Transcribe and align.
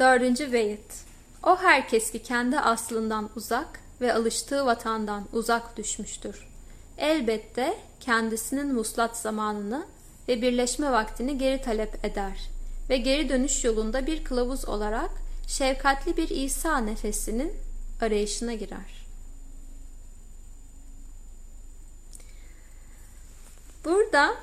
Dördüncü 0.00 0.52
beyit. 0.52 1.04
O 1.42 1.56
herkes 1.56 2.10
ki 2.10 2.22
kendi 2.22 2.58
aslından 2.58 3.30
uzak 3.36 3.80
ve 4.00 4.14
alıştığı 4.14 4.66
vatandan 4.66 5.28
uzak 5.32 5.76
düşmüştür. 5.76 6.48
Elbette 6.98 7.78
kendisinin 8.00 8.74
muslat 8.74 9.16
zamanını 9.16 9.86
ve 10.28 10.42
birleşme 10.42 10.92
vaktini 10.92 11.38
geri 11.38 11.62
talep 11.62 12.04
eder 12.04 12.50
ve 12.88 12.96
geri 12.96 13.28
dönüş 13.28 13.64
yolunda 13.64 14.06
bir 14.06 14.24
kılavuz 14.24 14.68
olarak 14.68 15.10
şefkatli 15.46 16.16
bir 16.16 16.28
İsa 16.28 16.78
nefesinin 16.78 17.52
arayışına 18.00 18.54
girer. 18.54 19.06
Burada 23.84 24.34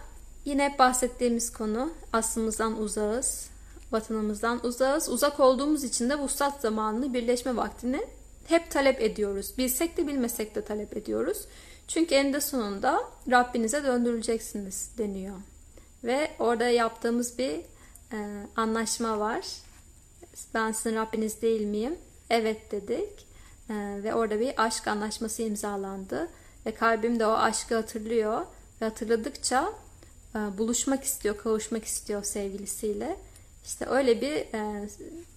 yine 0.46 0.76
bahsettiğimiz 0.80 1.54
konu 1.54 1.94
aslımızdan 2.14 2.82
uzağız, 2.82 3.50
vatanımızdan 3.92 4.66
uzağız. 4.66 5.10
Uzak 5.10 5.40
olduğumuz 5.40 5.84
için 5.84 6.10
de 6.10 6.20
vuslat 6.20 6.62
zamanını, 6.62 7.14
birleşme 7.14 7.56
vaktini 7.56 8.08
hep 8.48 8.72
talep 8.72 9.02
ediyoruz. 9.02 9.54
Bilsek 9.58 9.98
de 9.98 10.08
bilmesek 10.08 10.56
de 10.56 10.66
talep 10.66 10.98
ediyoruz. 10.98 11.46
Çünkü 11.88 12.16
eninde 12.16 12.42
sonunda 12.42 13.04
Rabbinize 13.32 13.84
döndürüleceksiniz 13.84 14.92
deniyor. 14.98 15.36
Ve 16.04 16.32
orada 16.40 16.70
yaptığımız 16.70 17.38
bir 17.38 17.62
e, 18.14 18.48
anlaşma 18.56 19.20
var. 19.20 19.46
Ben 20.54 20.72
sizin 20.72 20.96
Rabbiniz 20.96 21.42
değil 21.42 21.62
miyim? 21.62 21.96
Evet 22.30 22.72
dedik. 22.72 23.28
E, 23.70 23.74
ve 24.04 24.16
orada 24.16 24.40
bir 24.40 24.66
aşk 24.66 24.88
anlaşması 24.88 25.42
imzalandı. 25.42 26.30
Ve 26.66 26.74
kalbim 26.74 27.20
de 27.20 27.26
o 27.26 27.32
aşkı 27.32 27.76
hatırlıyor. 27.76 28.46
Ve 28.82 28.86
hatırladıkça 28.86 29.74
e, 30.36 30.58
buluşmak 30.58 31.04
istiyor, 31.04 31.38
kavuşmak 31.38 31.86
istiyor 31.86 32.24
sevgilisiyle. 32.24 33.18
İşte 33.68 33.86
öyle 33.86 34.22
bir 34.22 34.36
e, 34.36 34.90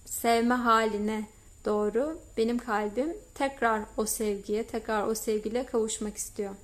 sevme 0.05 0.55
haline 0.55 1.25
doğru 1.65 2.19
benim 2.37 2.57
kalbim 2.57 3.13
tekrar 3.35 3.81
o 3.97 4.05
sevgiye, 4.05 4.63
tekrar 4.67 5.07
o 5.07 5.15
sevgiyle 5.15 5.65
kavuşmak 5.65 6.17
istiyor. 6.17 6.55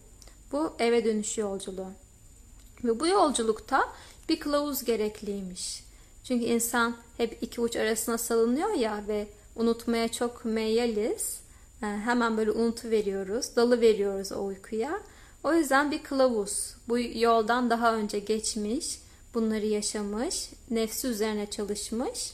Bu 0.51 0.73
eve 0.79 1.05
dönüş 1.05 1.37
yolculuğu. 1.37 1.91
Ve 2.83 2.99
bu 2.99 3.07
yolculukta 3.07 3.93
bir 4.29 4.39
kılavuz 4.39 4.83
gerekliymiş. 4.83 5.83
Çünkü 6.23 6.45
insan 6.45 6.95
hep 7.17 7.37
iki 7.41 7.61
uç 7.61 7.75
arasına 7.75 8.17
salınıyor 8.17 8.73
ya 8.73 9.03
ve 9.07 9.27
unutmaya 9.55 10.11
çok 10.11 10.45
meyilliz. 10.45 11.39
E, 11.83 11.85
hemen 11.85 12.37
böyle 12.37 12.51
unutu 12.51 12.89
veriyoruz, 12.89 13.55
dalı 13.55 13.81
veriyoruz 13.81 14.31
o 14.31 14.45
uykuya. 14.45 15.01
O 15.43 15.53
yüzden 15.53 15.91
bir 15.91 16.03
kılavuz 16.03 16.75
bu 16.87 16.99
yoldan 16.99 17.69
daha 17.69 17.95
önce 17.95 18.19
geçmiş, 18.19 18.99
bunları 19.37 19.65
yaşamış, 19.65 20.49
nefsi 20.69 21.07
üzerine 21.07 21.49
çalışmış 21.49 22.33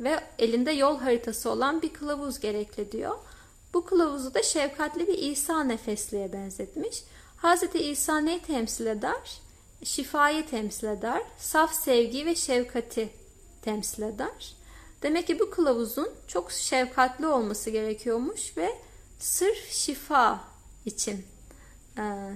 ve 0.00 0.20
elinde 0.38 0.72
yol 0.72 0.98
haritası 0.98 1.50
olan 1.50 1.82
bir 1.82 1.92
kılavuz 1.92 2.40
gerekli 2.40 2.92
diyor. 2.92 3.18
Bu 3.74 3.84
kılavuzu 3.84 4.34
da 4.34 4.42
şefkatli 4.42 5.06
bir 5.06 5.18
İsa 5.18 5.64
nefesliye 5.64 6.32
benzetmiş. 6.32 7.02
Hz. 7.42 7.74
İsa 7.74 8.20
neyi 8.20 8.42
temsil 8.42 8.86
eder? 8.86 9.40
Şifayı 9.84 10.46
temsil 10.46 10.86
eder. 10.86 11.22
Saf 11.38 11.74
sevgi 11.74 12.26
ve 12.26 12.34
şefkati 12.34 13.08
temsil 13.62 14.02
eder. 14.02 14.56
Demek 15.02 15.26
ki 15.26 15.40
bu 15.40 15.50
kılavuzun 15.50 16.08
çok 16.26 16.52
şefkatli 16.52 17.26
olması 17.26 17.70
gerekiyormuş 17.70 18.56
ve 18.56 18.78
sırf 19.18 19.70
şifa 19.70 20.44
için 20.86 21.24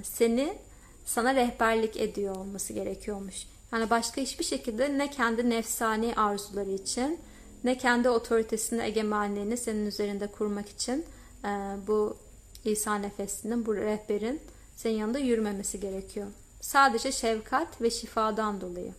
seni 0.02 0.58
sana 1.04 1.34
rehberlik 1.34 1.96
ediyor 1.96 2.36
olması 2.36 2.72
gerekiyormuş. 2.72 3.46
Yani 3.72 3.90
başka 3.90 4.20
hiçbir 4.20 4.44
şekilde 4.44 4.98
ne 4.98 5.10
kendi 5.10 5.50
nefsani 5.50 6.14
arzuları 6.16 6.70
için 6.70 7.20
ne 7.64 7.78
kendi 7.78 8.08
otoritesini, 8.08 8.82
egemenliğini 8.82 9.56
senin 9.56 9.86
üzerinde 9.86 10.26
kurmak 10.26 10.68
için 10.68 11.06
e, 11.44 11.48
bu 11.86 12.16
İsa 12.64 12.94
nefesinin, 12.94 13.66
bu 13.66 13.76
rehberin 13.76 14.40
senin 14.76 14.98
yanında 14.98 15.18
yürümemesi 15.18 15.80
gerekiyor. 15.80 16.26
Sadece 16.60 17.12
şefkat 17.12 17.82
ve 17.82 17.90
şifadan 17.90 18.60
dolayı 18.60 18.92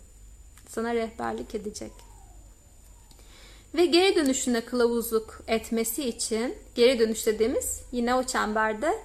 sana 0.68 0.96
rehberlik 0.96 1.56
edecek. 1.56 1.92
Ve 3.76 3.86
geri 3.86 4.16
dönüşüne 4.16 4.62
kılavuzluk 4.62 5.42
etmesi 5.48 6.10
için 6.10 6.56
geri 6.76 7.00
dönüş 7.00 7.26
dediğimiz 7.26 7.82
yine 7.92 8.16
o 8.16 8.24
çemberde 8.24 9.00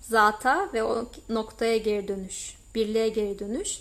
zata 0.00 0.70
ve 0.72 0.82
o 0.82 1.10
noktaya 1.28 1.76
geri 1.76 2.08
dönüş, 2.08 2.56
birliğe 2.74 3.08
geri 3.08 3.38
dönüş. 3.38 3.80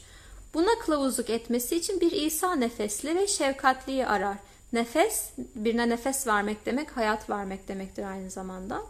Buna 0.54 0.80
kılavuzluk 0.80 1.30
etmesi 1.30 1.76
için 1.76 2.02
bir 2.02 2.12
İsa 2.12 2.56
nefesli 2.56 3.16
ve 3.16 3.28
şefkatliyi 3.28 4.08
arar. 4.08 4.38
Nefes, 4.74 5.30
birine 5.38 5.90
nefes 5.90 6.28
vermek 6.28 6.66
demek, 6.66 6.98
hayat 6.98 7.30
vermek 7.30 7.68
demektir 7.68 8.04
aynı 8.04 8.30
zamanda. 8.32 8.82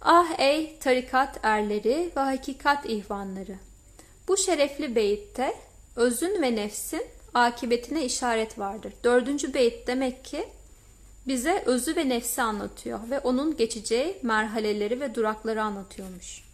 Ah 0.00 0.38
ey 0.38 0.78
tarikat 0.78 1.40
erleri 1.42 2.10
ve 2.16 2.20
hakikat 2.20 2.86
ihvanları! 2.86 3.56
Bu 4.28 4.36
şerefli 4.36 4.96
beyitte 4.96 5.54
özün 5.96 6.42
ve 6.42 6.56
nefsin 6.56 7.02
akibetine 7.34 8.04
işaret 8.04 8.58
vardır. 8.58 8.92
Dördüncü 9.04 9.54
beyit 9.54 9.86
demek 9.86 10.24
ki 10.24 10.48
bize 11.26 11.62
özü 11.66 11.96
ve 11.96 12.08
nefsi 12.08 12.42
anlatıyor 12.42 13.00
ve 13.10 13.20
onun 13.20 13.56
geçeceği 13.56 14.18
merhaleleri 14.22 15.00
ve 15.00 15.14
durakları 15.14 15.62
anlatıyormuş. 15.62 16.44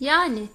Yani 0.00 0.48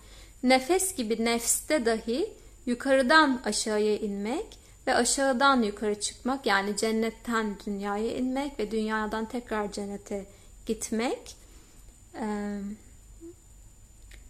nefes 0.43 0.95
gibi 0.95 1.25
nefste 1.25 1.85
dahi 1.85 2.33
yukarıdan 2.69 3.41
aşağıya 3.45 3.97
inmek 3.97 4.59
ve 4.87 4.95
aşağıdan 4.95 5.61
yukarı 5.61 5.99
çıkmak 5.99 6.45
yani 6.45 6.77
cennetten 6.77 7.55
dünyaya 7.65 8.17
inmek 8.17 8.59
ve 8.59 8.71
dünyadan 8.71 9.25
tekrar 9.25 9.71
cennete 9.71 10.25
gitmek 10.65 11.35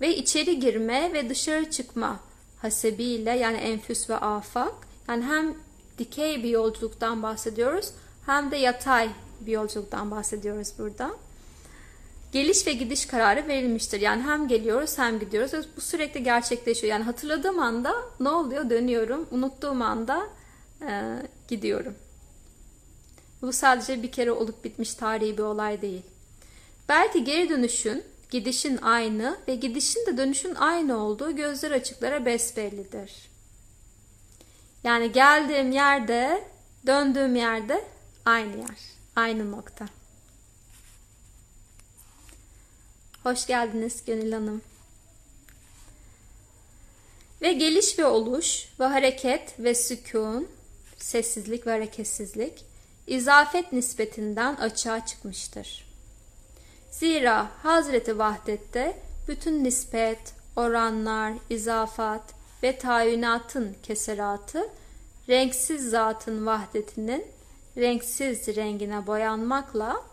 ve 0.02 0.16
içeri 0.16 0.60
girme 0.60 1.14
ve 1.14 1.30
dışarı 1.30 1.72
çıkma 1.72 2.20
hasebiyle 2.62 3.32
yani 3.32 3.58
enfüs 3.58 4.10
ve 4.10 4.16
afak 4.16 4.74
yani 5.08 5.24
hem 5.24 5.56
dikey 5.98 6.44
bir 6.44 6.50
yolculuktan 6.50 7.24
bahsediyoruz 7.24 7.92
hem 8.26 8.52
de 8.52 8.58
yatay 8.58 9.10
bir 9.42 9.52
yolculuktan 9.52 10.12
bahsediyoruz 10.12 10.74
burada. 10.78 11.12
Geliş 12.32 12.68
ve 12.68 12.74
gidiş 12.74 13.06
kararı 13.06 13.48
verilmiştir. 13.48 14.02
Yani 14.02 14.24
hem 14.24 14.48
geliyoruz 14.48 14.98
hem 14.98 15.20
gidiyoruz. 15.20 15.68
Bu 15.78 15.82
sürekli 15.82 16.24
gerçekleşiyor. 16.24 16.92
Yani 16.92 17.04
hatırladığım 17.04 17.60
anda 17.60 17.96
ne 18.20 18.30
oluyor? 18.30 18.70
Dönüyorum. 18.70 19.28
Unuttuğum 19.32 19.84
anda 19.84 20.30
e, 20.82 21.16
gidiyorum. 21.48 21.96
Bu 23.42 23.54
sadece 23.54 24.04
bir 24.04 24.12
kere 24.12 24.32
olup 24.32 24.64
bitmiş 24.64 24.94
tarihi 24.94 25.38
bir 25.38 25.44
olay 25.44 25.82
değil. 25.82 26.02
Belki 26.90 27.24
geri 27.24 27.50
dönüşün, 27.50 28.04
gidişin 28.30 28.78
aynı 28.78 29.38
ve 29.48 29.56
gidişin 29.56 30.06
de 30.06 30.18
dönüşün 30.18 30.56
aynı 30.56 31.04
olduğu 31.04 31.36
gözler 31.36 31.72
açıklara 31.72 32.26
besbellidir. 32.26 33.30
Yani 34.84 35.12
geldiğim 35.12 35.72
yerde, 35.72 36.44
döndüğüm 36.88 37.36
yerde 37.36 37.84
Aynı 38.30 38.58
yer, 38.58 38.80
aynı 39.16 39.52
nokta. 39.52 39.86
Hoş 43.24 43.48
geldiniz 43.48 44.06
Gönül 44.06 44.32
Hanım. 44.32 44.62
Ve 47.42 47.54
geliş 47.54 48.00
ve 48.00 48.06
oluş 48.06 48.68
ve 48.80 48.86
hareket 48.86 49.60
ve 49.60 49.76
sükun, 49.76 50.48
sessizlik 50.98 51.68
ve 51.68 51.72
hareketsizlik, 51.72 52.66
izafet 53.08 53.74
nispetinden 53.74 54.56
açığa 54.56 55.06
çıkmıştır. 55.06 55.86
Zira 56.92 57.52
Hazreti 57.64 58.20
Vahdet'te 58.20 59.00
bütün 59.28 59.64
nispet, 59.64 60.34
oranlar, 60.56 61.34
izafat 61.50 62.34
ve 62.64 62.78
tayinatın 62.78 63.76
keseratı, 63.84 64.70
renksiz 65.30 65.90
zatın 65.90 66.46
vahdetinin 66.46 67.26
renksiz 67.78 68.48
rengine 68.48 69.08
boyanmakla 69.08 70.04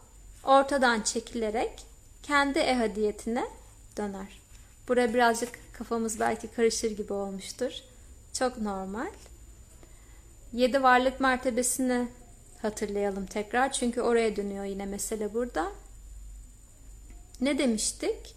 ortadan 0.44 1.02
çekilerek 1.02 1.85
kendi 2.26 2.58
ehadiyetine 2.58 3.46
döner. 3.96 4.40
Buraya 4.88 5.14
birazcık 5.14 5.48
kafamız 5.72 6.20
belki 6.20 6.48
karışır 6.48 6.90
gibi 6.90 7.12
olmuştur. 7.12 7.72
Çok 8.32 8.58
normal. 8.58 9.10
Yedi 10.52 10.82
varlık 10.82 11.20
mertebesini 11.20 12.08
hatırlayalım 12.62 13.26
tekrar. 13.26 13.72
Çünkü 13.72 14.00
oraya 14.00 14.36
dönüyor 14.36 14.64
yine 14.64 14.86
mesele 14.86 15.34
burada. 15.34 15.72
Ne 17.40 17.58
demiştik? 17.58 18.36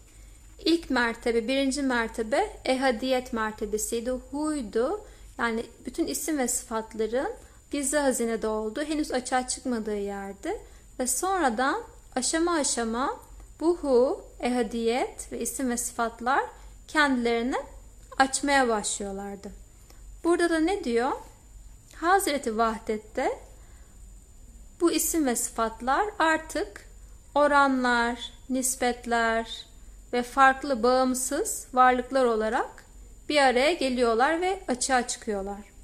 İlk 0.65 0.89
mertebe, 0.89 1.47
birinci 1.47 1.81
mertebe 1.81 2.59
ehadiyet 2.65 3.33
mertebesiydi. 3.33 4.12
Huydu. 4.12 5.01
Yani 5.38 5.65
bütün 5.86 6.07
isim 6.07 6.38
ve 6.38 6.47
sıfatların 6.47 7.31
gizli 7.71 7.97
hazinede 7.97 8.47
oldu. 8.47 8.83
Henüz 8.83 9.12
açığa 9.12 9.47
çıkmadığı 9.47 9.97
yerde 9.97 10.62
ve 11.00 11.07
sonradan 11.07 11.83
aşama 12.15 12.53
aşama 12.53 13.28
bu 13.59 13.77
hu, 13.77 14.25
ehadiyet 14.39 15.31
ve 15.31 15.39
isim 15.39 15.69
ve 15.69 15.77
sıfatlar 15.77 16.44
kendilerini 16.88 17.57
açmaya 18.17 18.67
başlıyorlardı. 18.67 19.51
Burada 20.23 20.50
da 20.50 20.59
ne 20.59 20.83
diyor? 20.83 21.11
Hazreti 21.95 22.57
Vahdet'te 22.57 23.39
bu 24.81 24.91
isim 24.91 25.25
ve 25.25 25.35
sıfatlar 25.35 26.06
artık 26.19 26.89
oranlar, 27.35 28.33
nispetler 28.50 29.65
ve 30.13 30.23
farklı 30.23 30.83
bağımsız 30.83 31.67
varlıklar 31.73 32.25
olarak 32.25 32.85
bir 33.29 33.38
araya 33.38 33.73
geliyorlar 33.73 34.41
ve 34.41 34.59
açığa 34.67 35.07
çıkıyorlar. 35.07 35.78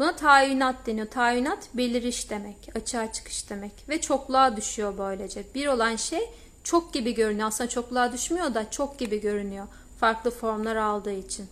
Buna 0.00 0.16
tayinat 0.16 0.86
deniyor. 0.86 1.06
Tayinat 1.06 1.68
beliriş 1.74 2.30
demek, 2.30 2.56
açığa 2.74 3.12
çıkış 3.12 3.50
demek 3.50 3.72
ve 3.88 4.00
çokluğa 4.00 4.56
düşüyor 4.56 4.94
böylece. 4.98 5.44
Bir 5.54 5.66
olan 5.66 5.96
şey 5.96 6.30
çok 6.64 6.92
gibi 6.92 7.14
görünüyor. 7.14 7.48
Aslında 7.48 7.70
çokluğa 7.70 8.12
düşmüyor 8.12 8.54
da 8.54 8.70
çok 8.70 8.98
gibi 8.98 9.20
görünüyor. 9.20 9.66
Farklı 10.00 10.30
formlar 10.30 10.76
aldığı 10.76 11.12
için. 11.12 11.46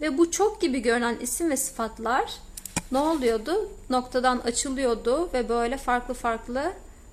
Ve 0.00 0.18
bu 0.18 0.30
çok 0.30 0.60
gibi 0.60 0.82
görünen 0.82 1.16
isim 1.16 1.50
ve 1.50 1.56
sıfatlar 1.56 2.32
ne 2.92 2.98
oluyordu? 2.98 3.70
Noktadan 3.90 4.38
açılıyordu 4.38 5.32
ve 5.32 5.48
böyle 5.48 5.76
farklı 5.76 6.14
farklı 6.14 6.72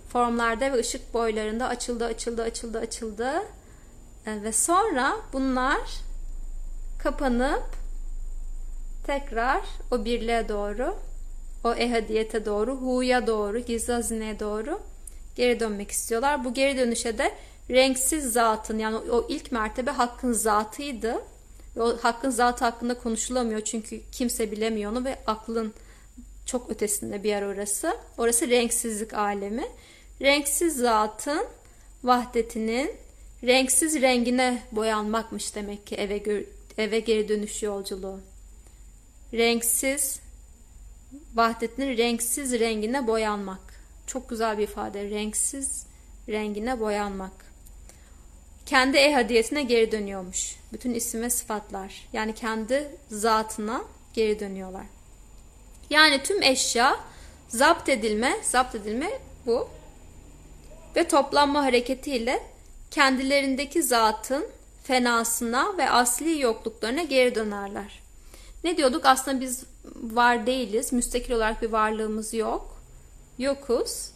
formlarda 0.10 0.74
ve 0.74 0.80
ışık 0.80 1.14
boylarında 1.14 1.68
açıldı, 1.68 2.06
açıldı, 2.06 2.44
açıldı, 2.44 2.80
açıldı. 2.80 3.32
E, 4.26 4.44
ve 4.44 4.52
sonra 4.52 5.18
bunlar 5.34 5.82
kapanıp 7.04 7.83
tekrar 9.04 9.62
o 9.92 10.06
birliğe 10.06 10.50
doğru, 10.50 10.96
o 11.64 11.74
ehadiyete 11.74 12.46
doğru, 12.46 12.76
hu'ya 12.76 13.28
doğru, 13.28 13.60
gizli 13.60 13.94
hazineye 13.94 14.40
doğru 14.40 14.80
geri 15.36 15.60
dönmek 15.60 15.92
istiyorlar. 15.92 16.46
Bu 16.46 16.54
geri 16.54 16.78
dönüşe 16.78 17.18
de 17.18 17.32
renksiz 17.70 18.34
zatın 18.34 18.80
yani 18.80 18.96
o 18.96 19.26
ilk 19.30 19.52
mertebe 19.52 19.92
hakkın 19.92 20.34
zatıydı. 20.34 21.22
O 21.80 21.98
hakkın 22.02 22.30
zatı 22.30 22.66
hakkında 22.66 22.94
konuşulamıyor 22.94 23.62
çünkü 23.62 24.02
kimse 24.12 24.52
bilemiyor 24.52 24.92
onu 24.92 25.06
ve 25.06 25.18
aklın 25.28 25.74
çok 26.46 26.70
ötesinde 26.70 27.24
bir 27.24 27.30
yer 27.30 27.42
orası. 27.42 27.98
Orası 28.18 28.50
renksizlik 28.50 29.14
alemi. 29.14 29.66
Renksiz 30.22 30.78
zatın 30.78 31.46
vahdetinin 32.04 32.92
renksiz 33.44 34.02
rengine 34.02 34.62
boyanmakmış 34.72 35.56
demek 35.56 35.88
ki 35.88 35.96
eve, 35.96 36.46
eve 36.78 37.00
geri 37.00 37.30
dönüş 37.30 37.64
yolculuğu. 37.64 38.20
Renksiz 39.34 40.20
vahdetinin 41.34 41.98
renksiz 41.98 42.60
rengine 42.60 43.08
boyanmak. 43.08 43.60
Çok 44.08 44.30
güzel 44.30 44.58
bir 44.58 44.64
ifade. 44.64 45.10
Renksiz 45.10 45.86
rengine 46.30 46.80
boyanmak. 46.80 47.32
Kendi 48.66 48.98
ehadiyetine 48.98 49.64
geri 49.64 49.92
dönüyormuş. 49.92 50.56
Bütün 50.74 50.94
isim 50.94 51.22
ve 51.22 51.30
sıfatlar. 51.30 52.08
Yani 52.14 52.36
kendi 52.36 52.90
zatına 53.10 53.82
geri 54.14 54.40
dönüyorlar. 54.40 54.86
Yani 55.90 56.24
tüm 56.24 56.44
eşya 56.44 57.00
zapt 57.48 57.90
edilme, 57.90 58.38
zapt 58.44 58.76
edilme 58.76 59.20
bu. 59.46 59.70
Ve 60.96 61.08
toplanma 61.08 61.64
hareketiyle 61.64 62.44
kendilerindeki 62.92 63.84
zatın 63.84 64.48
fenasına 64.84 65.78
ve 65.78 65.90
asli 65.90 66.40
yokluklarına 66.42 67.04
geri 67.04 67.36
dönerler. 67.36 68.03
Ne 68.64 68.78
diyorduk? 68.78 69.06
Aslında 69.06 69.42
biz 69.42 69.64
var 69.96 70.46
değiliz. 70.46 70.94
Müstakil 70.94 71.34
olarak 71.34 71.62
bir 71.62 71.70
varlığımız 71.70 72.34
yok. 72.34 72.78
Yokuz. 73.38 74.12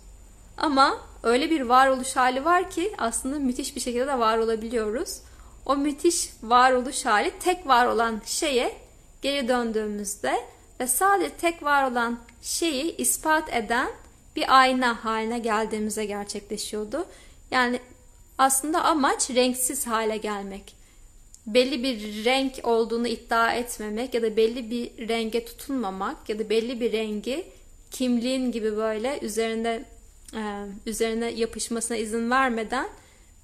Ama 0.57 0.97
öyle 1.23 1.49
bir 1.49 1.61
varoluş 1.61 2.15
hali 2.15 2.45
var 2.45 2.69
ki 2.69 2.93
aslında 2.97 3.39
müthiş 3.39 3.75
bir 3.75 3.81
şekilde 3.81 4.07
de 4.07 4.19
var 4.19 4.37
olabiliyoruz. 4.37 5.19
O 5.65 5.75
müthiş 5.75 6.29
varoluş 6.43 7.05
hali 7.05 7.31
tek 7.39 7.67
var 7.67 7.85
olan 7.85 8.21
şeye 8.25 8.77
geri 9.21 9.47
döndüğümüzde 9.47 10.35
ve 10.79 10.87
sadece 10.87 11.29
tek 11.29 11.63
var 11.63 11.91
olan 11.91 12.19
şeyi 12.41 12.97
ispat 12.97 13.53
eden 13.53 13.89
bir 14.35 14.59
ayna 14.59 15.05
haline 15.05 15.39
geldiğimizde 15.39 16.05
gerçekleşiyordu. 16.05 17.05
Yani 17.51 17.79
aslında 18.37 18.83
amaç 18.83 19.29
renksiz 19.29 19.87
hale 19.87 20.17
gelmek. 20.17 20.76
Belli 21.47 21.83
bir 21.83 22.25
renk 22.25 22.53
olduğunu 22.63 23.07
iddia 23.07 23.53
etmemek 23.53 24.13
ya 24.13 24.21
da 24.21 24.37
belli 24.37 24.71
bir 24.71 25.07
renge 25.07 25.45
tutunmamak 25.45 26.29
ya 26.29 26.39
da 26.39 26.49
belli 26.49 26.79
bir 26.79 26.91
rengi 26.91 27.47
kimliğin 27.91 28.51
gibi 28.51 28.77
böyle 28.77 29.19
üzerinde 29.21 29.85
e, 30.33 30.41
üzerine 30.85 31.31
yapışmasına 31.31 31.97
izin 31.97 32.31
vermeden 32.31 32.89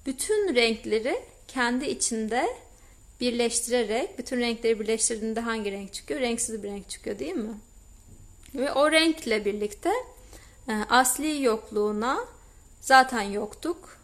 bütün 0.06 0.54
renkleri 0.54 1.20
kendi 1.48 1.84
içinde 1.84 2.48
birleştirerek 3.20 4.18
bütün 4.18 4.40
renkleri 4.40 4.80
birleştirdiğinde 4.80 5.40
hangi 5.40 5.72
renk 5.72 5.92
çıkıyor? 5.92 6.20
Renksiz 6.20 6.62
bir 6.62 6.68
renk 6.68 6.88
çıkıyor 6.88 7.18
değil 7.18 7.34
mi? 7.34 7.54
Ve 8.54 8.72
o 8.72 8.92
renkle 8.92 9.44
birlikte 9.44 9.90
e, 10.68 10.72
asli 10.72 11.42
yokluğuna 11.42 12.18
zaten 12.80 13.22
yoktuk. 13.22 13.98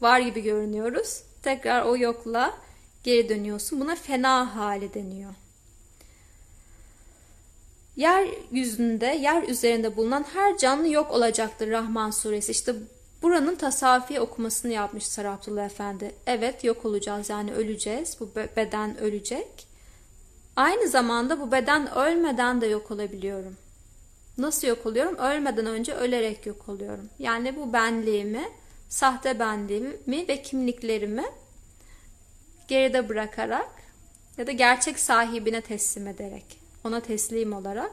Var 0.00 0.20
gibi 0.20 0.42
görünüyoruz. 0.42 1.22
Tekrar 1.42 1.82
o 1.82 1.96
yokla 1.96 2.58
geri 3.08 3.28
dönüyorsun. 3.28 3.80
Buna 3.80 3.96
fena 3.96 4.56
hali 4.56 4.94
deniyor. 4.94 5.34
Yeryüzünde, 7.96 9.06
yer 9.06 9.42
üzerinde 9.42 9.96
bulunan 9.96 10.24
her 10.32 10.58
canlı 10.58 10.88
yok 10.88 11.10
olacaktır 11.10 11.70
Rahman 11.70 12.10
suresi. 12.10 12.52
İşte 12.52 12.74
buranın 13.22 13.56
tasafi 13.56 14.20
okumasını 14.20 14.72
yapmış 14.72 15.06
Sarı 15.06 15.30
Abdullah 15.30 15.64
Efendi. 15.66 16.14
Evet 16.26 16.64
yok 16.64 16.84
olacağız 16.84 17.30
yani 17.30 17.52
öleceğiz. 17.52 18.16
Bu 18.20 18.30
beden 18.56 18.98
ölecek. 18.98 19.66
Aynı 20.56 20.88
zamanda 20.88 21.40
bu 21.40 21.52
beden 21.52 21.94
ölmeden 21.94 22.60
de 22.60 22.66
yok 22.66 22.90
olabiliyorum. 22.90 23.56
Nasıl 24.38 24.68
yok 24.68 24.86
oluyorum? 24.86 25.16
Ölmeden 25.16 25.66
önce 25.66 25.94
ölerek 25.94 26.46
yok 26.46 26.68
oluyorum. 26.68 27.08
Yani 27.18 27.56
bu 27.56 27.72
benliğimi, 27.72 28.48
sahte 28.88 29.38
benliğimi 29.38 30.28
ve 30.28 30.42
kimliklerimi 30.42 31.24
geride 32.68 33.08
bırakarak 33.08 33.70
ya 34.38 34.46
da 34.46 34.52
gerçek 34.52 34.98
sahibine 34.98 35.60
teslim 35.60 36.06
ederek, 36.06 36.60
ona 36.84 37.00
teslim 37.00 37.52
olarak 37.52 37.92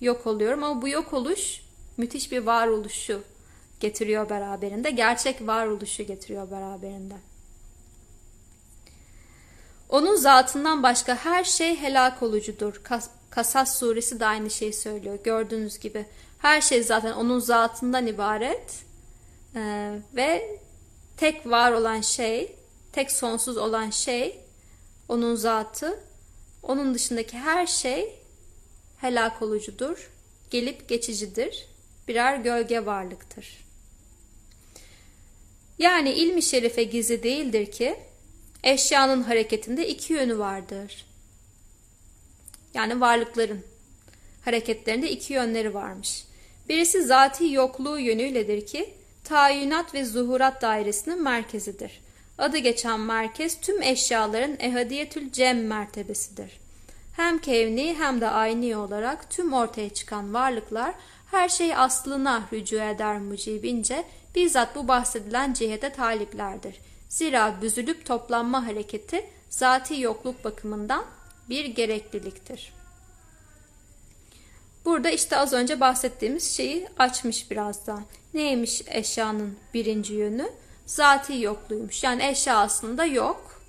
yok 0.00 0.26
oluyorum. 0.26 0.62
Ama 0.62 0.82
bu 0.82 0.88
yok 0.88 1.12
oluş 1.12 1.62
müthiş 1.96 2.32
bir 2.32 2.38
varoluşu 2.38 3.22
getiriyor 3.80 4.30
beraberinde. 4.30 4.90
Gerçek 4.90 5.46
varoluşu 5.46 6.02
getiriyor 6.02 6.50
beraberinde. 6.50 7.14
Onun 9.88 10.16
zatından 10.16 10.82
başka 10.82 11.16
her 11.16 11.44
şey 11.44 11.76
helak 11.76 12.22
olucudur. 12.22 12.82
Kasas 13.30 13.78
suresi 13.78 14.20
de 14.20 14.26
aynı 14.26 14.50
şeyi 14.50 14.72
söylüyor. 14.72 15.18
Gördüğünüz 15.24 15.78
gibi 15.78 16.06
her 16.38 16.60
şey 16.60 16.82
zaten 16.82 17.12
onun 17.12 17.38
zatından 17.38 18.06
ibaret 18.06 18.84
ee, 19.56 19.98
ve 20.14 20.58
tek 21.16 21.46
var 21.46 21.72
olan 21.72 22.00
şey, 22.00 22.56
tek 22.98 23.12
sonsuz 23.12 23.56
olan 23.56 23.90
şey 23.90 24.40
onun 25.08 25.34
zatı. 25.34 26.00
Onun 26.62 26.94
dışındaki 26.94 27.38
her 27.38 27.66
şey 27.66 28.12
helak 28.96 29.42
olucudur, 29.42 30.10
gelip 30.50 30.88
geçicidir, 30.88 31.66
birer 32.08 32.36
gölge 32.36 32.86
varlıktır. 32.86 33.64
Yani 35.78 36.10
ilmi 36.12 36.42
şerife 36.42 36.82
gizli 36.82 37.22
değildir 37.22 37.72
ki 37.72 37.96
eşyanın 38.62 39.22
hareketinde 39.22 39.88
iki 39.88 40.12
yönü 40.12 40.38
vardır. 40.38 41.06
Yani 42.74 43.00
varlıkların 43.00 43.64
hareketlerinde 44.44 45.10
iki 45.10 45.32
yönleri 45.32 45.74
varmış. 45.74 46.24
Birisi 46.68 47.02
zati 47.02 47.52
yokluğu 47.52 47.98
yönüyledir 47.98 48.66
ki 48.66 48.94
tayinat 49.24 49.94
ve 49.94 50.04
zuhurat 50.04 50.62
dairesinin 50.62 51.22
merkezidir. 51.22 52.07
Adı 52.38 52.58
geçen 52.58 53.00
merkez 53.00 53.60
tüm 53.60 53.82
eşyaların 53.82 54.56
ehadiyetül 54.58 55.32
cem 55.32 55.66
mertebesidir. 55.66 56.60
Hem 57.16 57.38
kevni 57.38 57.94
hem 57.98 58.20
de 58.20 58.28
ayni 58.28 58.76
olarak 58.76 59.30
tüm 59.30 59.52
ortaya 59.52 59.90
çıkan 59.90 60.34
varlıklar 60.34 60.94
her 61.30 61.48
şey 61.48 61.76
aslına 61.76 62.48
rücu 62.52 62.76
eder 62.76 63.18
mucibince 63.18 64.04
bizzat 64.34 64.76
bu 64.76 64.88
bahsedilen 64.88 65.52
cihete 65.52 65.92
taliplerdir. 65.92 66.76
Zira 67.08 67.62
büzülüp 67.62 68.06
toplanma 68.06 68.66
hareketi 68.66 69.26
zati 69.50 70.00
yokluk 70.00 70.44
bakımından 70.44 71.04
bir 71.48 71.64
gerekliliktir. 71.64 72.72
Burada 74.84 75.10
işte 75.10 75.36
az 75.36 75.52
önce 75.52 75.80
bahsettiğimiz 75.80 76.56
şeyi 76.56 76.88
açmış 76.98 77.50
birazdan. 77.50 78.02
Neymiş 78.34 78.82
eşyanın 78.86 79.56
birinci 79.74 80.14
yönü? 80.14 80.48
Zati 80.88 81.40
yokluğuymuş. 81.40 82.04
Yani 82.04 82.26
eşya 82.26 82.58
aslında 82.58 83.04
yok. 83.04 83.62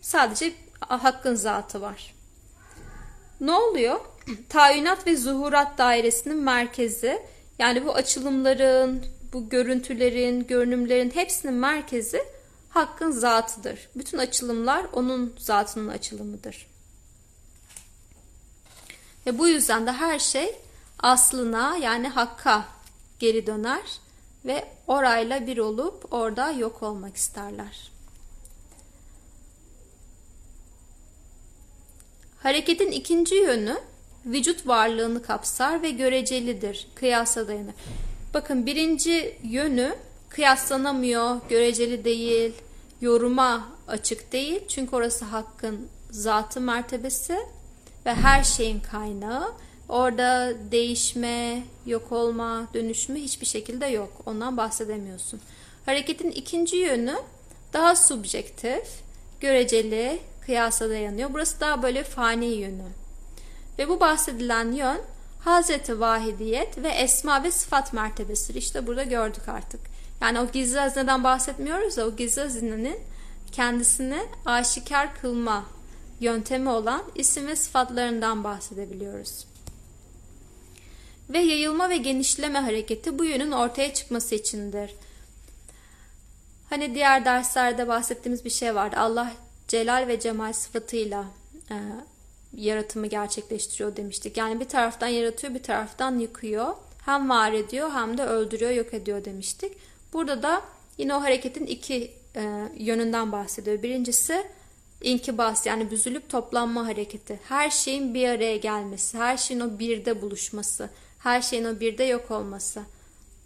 Sadece 0.00 0.52
hakkın 0.80 1.34
zatı 1.34 1.80
var. 1.80 2.14
Ne 3.40 3.52
oluyor? 3.52 4.00
Tayinat 4.48 5.06
ve 5.06 5.16
zuhurat 5.16 5.78
dairesinin 5.78 6.36
merkezi 6.36 7.22
yani 7.58 7.86
bu 7.86 7.94
açılımların, 7.94 9.04
bu 9.32 9.48
görüntülerin, 9.48 10.46
görünümlerin 10.46 11.10
hepsinin 11.10 11.54
merkezi 11.54 12.24
hakkın 12.68 13.10
zatıdır. 13.10 13.88
Bütün 13.96 14.18
açılımlar 14.18 14.86
onun 14.92 15.34
zatının 15.38 15.88
açılımıdır. 15.88 16.66
Ve 19.26 19.38
bu 19.38 19.48
yüzden 19.48 19.86
de 19.86 19.92
her 19.92 20.18
şey 20.18 20.56
aslına 20.98 21.76
yani 21.76 22.08
hakka 22.08 22.64
geri 23.18 23.46
döner 23.46 24.00
ve 24.44 24.64
orayla 24.86 25.46
bir 25.46 25.58
olup 25.58 26.12
orada 26.12 26.50
yok 26.50 26.82
olmak 26.82 27.16
isterler. 27.16 27.90
Hareketin 32.42 32.90
ikinci 32.90 33.34
yönü 33.34 33.76
vücut 34.26 34.66
varlığını 34.66 35.22
kapsar 35.22 35.82
ve 35.82 35.90
görecelidir, 35.90 36.88
kıyasa 36.94 37.48
dayanır. 37.48 37.74
Bakın 38.34 38.66
birinci 38.66 39.38
yönü 39.42 39.94
kıyaslanamıyor, 40.28 41.36
göreceli 41.48 42.04
değil, 42.04 42.52
yoruma 43.00 43.68
açık 43.88 44.32
değil. 44.32 44.68
Çünkü 44.68 44.96
orası 44.96 45.24
hakkın 45.24 45.88
zatı 46.10 46.60
mertebesi 46.60 47.38
ve 48.06 48.14
her 48.14 48.44
şeyin 48.44 48.80
kaynağı. 48.80 49.52
Orada 49.90 50.52
değişme, 50.70 51.62
yok 51.86 52.12
olma, 52.12 52.68
dönüşme 52.74 53.20
hiçbir 53.20 53.46
şekilde 53.46 53.86
yok. 53.86 54.22
Ondan 54.26 54.56
bahsedemiyorsun. 54.56 55.40
Hareketin 55.86 56.30
ikinci 56.30 56.76
yönü 56.76 57.16
daha 57.72 57.96
subjektif, 57.96 58.84
göreceli, 59.40 60.18
kıyasa 60.46 60.88
dayanıyor. 60.88 61.30
Burası 61.32 61.60
daha 61.60 61.82
böyle 61.82 62.04
fani 62.04 62.46
yönü. 62.46 62.88
Ve 63.78 63.88
bu 63.88 64.00
bahsedilen 64.00 64.72
yön 64.72 65.00
Hazreti 65.44 66.00
Vahidiyet 66.00 66.78
ve 66.78 66.88
Esma 66.88 67.44
ve 67.44 67.50
Sıfat 67.50 67.92
mertebesidir. 67.92 68.58
İşte 68.58 68.86
burada 68.86 69.02
gördük 69.02 69.48
artık. 69.48 69.80
Yani 70.20 70.40
o 70.40 70.46
gizli 70.52 70.78
hazineden 70.78 71.24
bahsetmiyoruz 71.24 71.96
da 71.96 72.06
o 72.06 72.16
gizli 72.16 72.42
hazinenin 72.42 72.98
kendisini 73.52 74.18
aşikar 74.46 75.14
kılma 75.20 75.64
yöntemi 76.20 76.68
olan 76.68 77.02
isim 77.14 77.46
ve 77.46 77.56
sıfatlarından 77.56 78.44
bahsedebiliyoruz. 78.44 79.49
Ve 81.30 81.38
yayılma 81.38 81.90
ve 81.90 81.96
genişleme 81.96 82.58
hareketi 82.58 83.18
bu 83.18 83.24
yönün 83.24 83.52
ortaya 83.52 83.94
çıkması 83.94 84.34
içindir. 84.34 84.94
Hani 86.70 86.94
diğer 86.94 87.24
derslerde 87.24 87.88
bahsettiğimiz 87.88 88.44
bir 88.44 88.50
şey 88.50 88.74
vardı. 88.74 88.96
Allah 88.98 89.32
celal 89.68 90.08
ve 90.08 90.20
cemal 90.20 90.52
sıfatıyla 90.52 91.24
e, 91.70 91.76
yaratımı 92.56 93.06
gerçekleştiriyor 93.06 93.96
demiştik. 93.96 94.36
Yani 94.36 94.60
bir 94.60 94.68
taraftan 94.68 95.08
yaratıyor, 95.08 95.54
bir 95.54 95.62
taraftan 95.62 96.18
yıkıyor. 96.18 96.74
Hem 97.04 97.30
var 97.30 97.52
ediyor 97.52 97.90
hem 97.90 98.18
de 98.18 98.24
öldürüyor, 98.24 98.70
yok 98.70 98.94
ediyor 98.94 99.24
demiştik. 99.24 99.72
Burada 100.12 100.42
da 100.42 100.62
yine 100.98 101.14
o 101.14 101.22
hareketin 101.22 101.66
iki 101.66 102.10
e, 102.36 102.68
yönünden 102.78 103.32
bahsediyor. 103.32 103.82
Birincisi 103.82 104.46
inkibas 105.02 105.66
yani 105.66 105.90
büzülüp 105.90 106.28
toplanma 106.28 106.86
hareketi. 106.86 107.40
Her 107.48 107.70
şeyin 107.70 108.14
bir 108.14 108.28
araya 108.28 108.56
gelmesi, 108.56 109.18
her 109.18 109.36
şeyin 109.36 109.60
o 109.60 109.78
birde 109.78 110.22
buluşması, 110.22 110.90
her 111.20 111.42
şeyin 111.42 111.64
o 111.64 111.80
birde 111.80 112.04
yok 112.04 112.30
olması. 112.30 112.82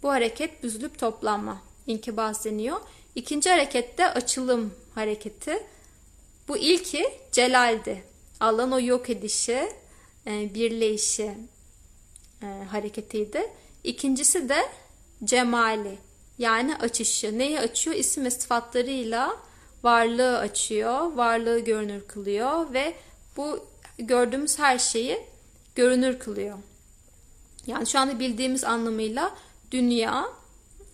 Bu 0.03 0.09
hareket 0.09 0.63
büzülüp 0.63 0.99
toplanma, 0.99 1.61
inkibas 1.87 2.45
deniyor. 2.45 2.81
İkinci 3.15 3.49
harekette 3.49 4.09
açılım 4.09 4.73
hareketi. 4.95 5.63
Bu 6.47 6.57
ilki 6.57 7.05
celaldi. 7.31 8.03
Allah'ın 8.39 8.71
o 8.71 8.79
yok 8.79 9.09
edişi, 9.09 9.71
e, 10.27 10.53
birleyişi 10.53 11.37
e, 12.43 12.45
hareketiydi. 12.71 13.51
İkincisi 13.83 14.49
de 14.49 14.57
cemali 15.23 15.97
yani 16.37 16.75
açışı. 16.75 17.39
Neyi 17.39 17.59
açıyor? 17.59 17.95
İsim 17.95 18.25
ve 18.25 18.31
sıfatlarıyla 18.31 19.37
varlığı 19.83 20.37
açıyor, 20.37 21.13
varlığı 21.13 21.59
görünür 21.59 22.07
kılıyor 22.07 22.73
ve 22.73 22.93
bu 23.37 23.65
gördüğümüz 23.97 24.59
her 24.59 24.79
şeyi 24.79 25.19
görünür 25.75 26.19
kılıyor. 26.19 26.57
Yani 27.67 27.87
şu 27.87 27.99
anda 27.99 28.19
bildiğimiz 28.19 28.63
anlamıyla 28.63 29.35
dünya 29.71 30.25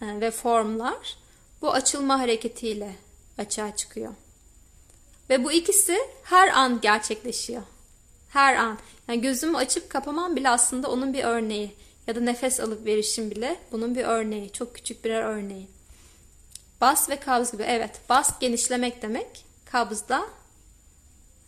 e, 0.01 0.21
ve 0.21 0.31
formlar 0.31 1.17
bu 1.61 1.71
açılma 1.71 2.19
hareketiyle 2.19 2.95
açığa 3.37 3.75
çıkıyor. 3.75 4.13
Ve 5.29 5.43
bu 5.43 5.51
ikisi 5.51 5.97
her 6.23 6.47
an 6.47 6.81
gerçekleşiyor. 6.81 7.61
Her 8.29 8.55
an. 8.55 8.77
Yani 9.07 9.21
gözümü 9.21 9.57
açıp 9.57 9.89
kapamam 9.89 10.35
bile 10.35 10.49
aslında 10.49 10.91
onun 10.91 11.13
bir 11.13 11.23
örneği. 11.23 11.75
Ya 12.07 12.15
da 12.15 12.19
nefes 12.19 12.59
alıp 12.59 12.85
verişim 12.85 13.31
bile 13.31 13.59
bunun 13.71 13.95
bir 13.95 14.03
örneği. 14.03 14.51
Çok 14.51 14.75
küçük 14.75 15.05
birer 15.05 15.23
örneği. 15.23 15.67
Bas 16.81 17.09
ve 17.09 17.15
kabz 17.15 17.51
gibi. 17.51 17.63
Evet. 17.63 18.01
Bas 18.09 18.39
genişlemek 18.39 19.01
demek. 19.01 19.45
Kabz 19.65 20.09
da 20.09 20.25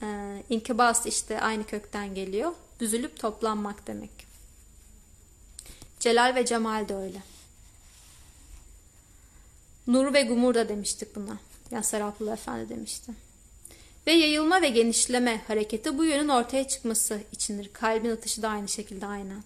e, 0.01 0.07
inkibas 0.49 1.05
işte 1.05 1.41
aynı 1.41 1.63
kökten 1.63 2.15
geliyor. 2.15 2.51
Büzülüp 2.79 3.19
toplanmak 3.19 3.87
demek. 3.87 4.32
Celal 6.03 6.35
ve 6.35 6.45
cemal 6.45 6.89
de 6.89 6.95
öyle. 6.95 7.21
Nur 9.87 10.13
ve 10.13 10.23
gumur 10.23 10.55
da 10.55 10.69
demiştik 10.69 11.15
buna. 11.15 11.37
Ya 11.71 11.83
Seraplı 11.83 12.33
Efendi 12.33 12.69
demişti. 12.69 13.11
Ve 14.07 14.11
yayılma 14.11 14.61
ve 14.61 14.69
genişleme 14.69 15.41
hareketi 15.47 15.97
bu 15.97 16.05
yönün 16.05 16.27
ortaya 16.27 16.67
çıkması 16.67 17.19
içindir. 17.31 17.69
Kalbin 17.73 18.09
atışı 18.09 18.41
da 18.41 18.49
aynı 18.49 18.67
şekilde 18.67 19.05
aynen. 19.05 19.43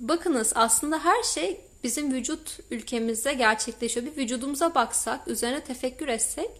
Bakınız 0.00 0.52
aslında 0.54 1.04
her 1.04 1.22
şey 1.22 1.60
bizim 1.84 2.12
vücut 2.12 2.58
ülkemizde 2.70 3.32
gerçekleşiyor. 3.32 4.06
Bir 4.06 4.16
vücudumuza 4.16 4.74
baksak, 4.74 5.28
üzerine 5.28 5.64
tefekkür 5.64 6.08
etsek, 6.08 6.50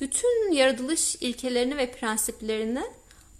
bütün 0.00 0.52
yaratılış 0.52 1.16
ilkelerini 1.16 1.76
ve 1.76 1.92
prensiplerini 1.92 2.82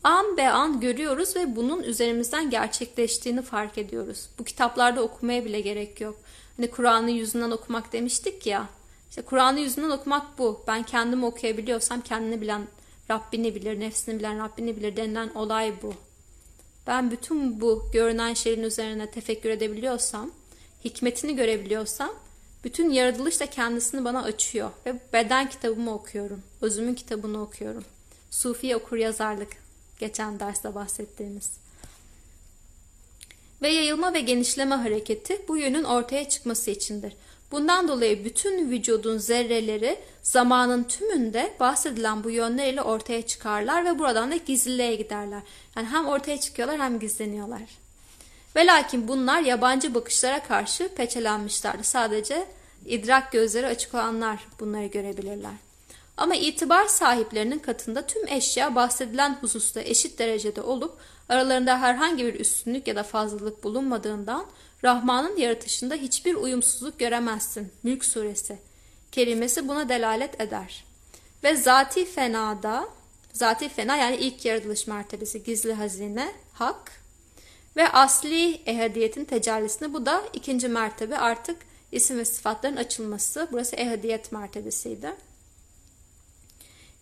an 0.05 0.37
be 0.37 0.49
an 0.49 0.81
görüyoruz 0.81 1.37
ve 1.37 1.57
bunun 1.57 1.83
üzerimizden 1.83 2.51
gerçekleştiğini 2.51 3.43
fark 3.43 3.79
ediyoruz. 3.79 4.29
Bu 4.39 4.45
kitaplarda 4.45 5.03
okumaya 5.03 5.45
bile 5.45 5.61
gerek 5.61 6.01
yok. 6.01 6.17
Hani 6.57 6.71
Kur'an'ı 6.71 7.11
yüzünden 7.11 7.51
okumak 7.51 7.93
demiştik 7.93 8.47
ya. 8.47 8.69
İşte 9.11 9.23
Kur'an'ı 9.23 9.61
yüzünden 9.61 9.91
okumak 9.91 10.39
bu. 10.39 10.65
Ben 10.67 10.83
kendimi 10.83 11.27
okuyabiliyorsam 11.27 12.01
kendini 12.01 12.41
bilen 12.41 12.67
Rabbini 13.11 13.55
bilir, 13.55 13.81
nefsini 13.81 14.19
bilen 14.19 14.39
Rabbini 14.39 14.77
bilir 14.77 14.97
denilen 14.97 15.31
olay 15.35 15.83
bu. 15.83 15.95
Ben 16.87 17.11
bütün 17.11 17.61
bu 17.61 17.85
görünen 17.93 18.35
şeyin 18.35 18.63
üzerine 18.63 19.11
tefekkür 19.11 19.51
edebiliyorsam, 19.51 20.31
hikmetini 20.85 21.37
görebiliyorsam, 21.37 22.11
bütün 22.65 22.91
yaratılış 22.91 23.41
da 23.41 23.47
kendisini 23.47 24.05
bana 24.05 24.23
açıyor 24.23 24.71
ve 24.87 24.95
beden 25.13 25.51
kitabımı 25.51 25.95
okuyorum. 25.95 26.43
Özümün 26.61 26.95
kitabını 26.95 27.43
okuyorum. 27.43 27.85
Sufi 28.31 28.77
okur 28.77 28.97
yazarlık. 28.97 29.62
Geçen 30.03 30.41
derste 30.41 30.75
bahsettiğimiz. 30.75 31.51
Ve 33.63 33.69
yayılma 33.69 34.15
ve 34.15 34.21
genişleme 34.21 34.75
hareketi 34.75 35.43
bu 35.49 35.57
yönün 35.57 35.85
ortaya 35.85 36.29
çıkması 36.29 36.71
içindir. 36.71 37.13
Bundan 37.51 37.89
dolayı 37.89 38.25
bütün 38.25 38.71
vücudun 38.71 39.19
zerreleri 39.19 39.99
zamanın 40.23 40.85
tümünde 40.85 41.55
bahsedilen 41.61 42.25
bu 42.25 42.31
yönleriyle 42.31 42.83
ortaya 42.83 43.27
çıkarlar 43.27 43.85
ve 43.85 43.99
buradan 43.99 44.31
da 44.31 44.37
gizliliğe 44.37 44.95
giderler. 44.95 45.43
Yani 45.77 45.89
hem 45.89 46.07
ortaya 46.07 46.41
çıkıyorlar 46.41 46.79
hem 46.81 46.99
gizleniyorlar. 46.99 47.63
Ve 48.57 48.67
lakin 48.67 49.09
bunlar 49.09 49.41
yabancı 49.41 49.95
bakışlara 49.95 50.43
karşı 50.43 50.89
peçelenmişlerdi. 50.95 51.85
Sadece 51.85 52.47
idrak 52.87 53.33
gözleri 53.33 53.67
açık 53.67 53.95
olanlar 53.95 54.47
bunları 54.61 54.87
görebilirler. 54.87 55.72
Ama 56.17 56.35
itibar 56.35 56.87
sahiplerinin 56.87 57.59
katında 57.59 58.07
tüm 58.07 58.29
eşya 58.29 58.75
bahsedilen 58.75 59.39
hususta 59.41 59.81
eşit 59.81 60.19
derecede 60.19 60.61
olup 60.61 60.97
aralarında 61.29 61.81
herhangi 61.81 62.27
bir 62.27 62.41
üstünlük 62.41 62.87
ya 62.89 62.97
da 62.97 63.03
fazlalık 63.03 63.65
bulunmadığından 63.65 64.47
Rahman'ın 64.85 65.37
yaratışında 65.37 65.95
hiçbir 65.95 66.35
uyumsuzluk 66.35 66.99
göremezsin. 66.99 67.73
Mülk 67.83 68.05
suresi 68.05 68.59
kelimesi 69.13 69.69
buna 69.69 69.89
delalet 69.89 70.41
eder. 70.41 70.85
Ve 71.45 71.57
zati 71.57 72.05
fenada, 72.05 72.89
zati 73.33 73.69
fena 73.69 73.97
yani 73.97 74.17
ilk 74.17 74.45
yaratılış 74.45 74.87
mertebesi, 74.87 75.43
gizli 75.43 75.73
hazine, 75.73 76.33
hak 76.53 76.93
ve 77.77 77.89
asli 77.89 78.55
ehadiyetin 78.67 79.25
tecellisinde 79.25 79.93
bu 79.93 80.07
da 80.07 80.23
ikinci 80.33 80.69
mertebe 80.69 81.19
artık 81.19 81.57
isim 81.93 82.19
ve 82.19 82.25
sıfatların 82.25 82.77
açılması. 82.77 83.49
Burası 83.53 83.77
ehadiyet 83.77 84.33
mertebesiydi. 84.33 85.15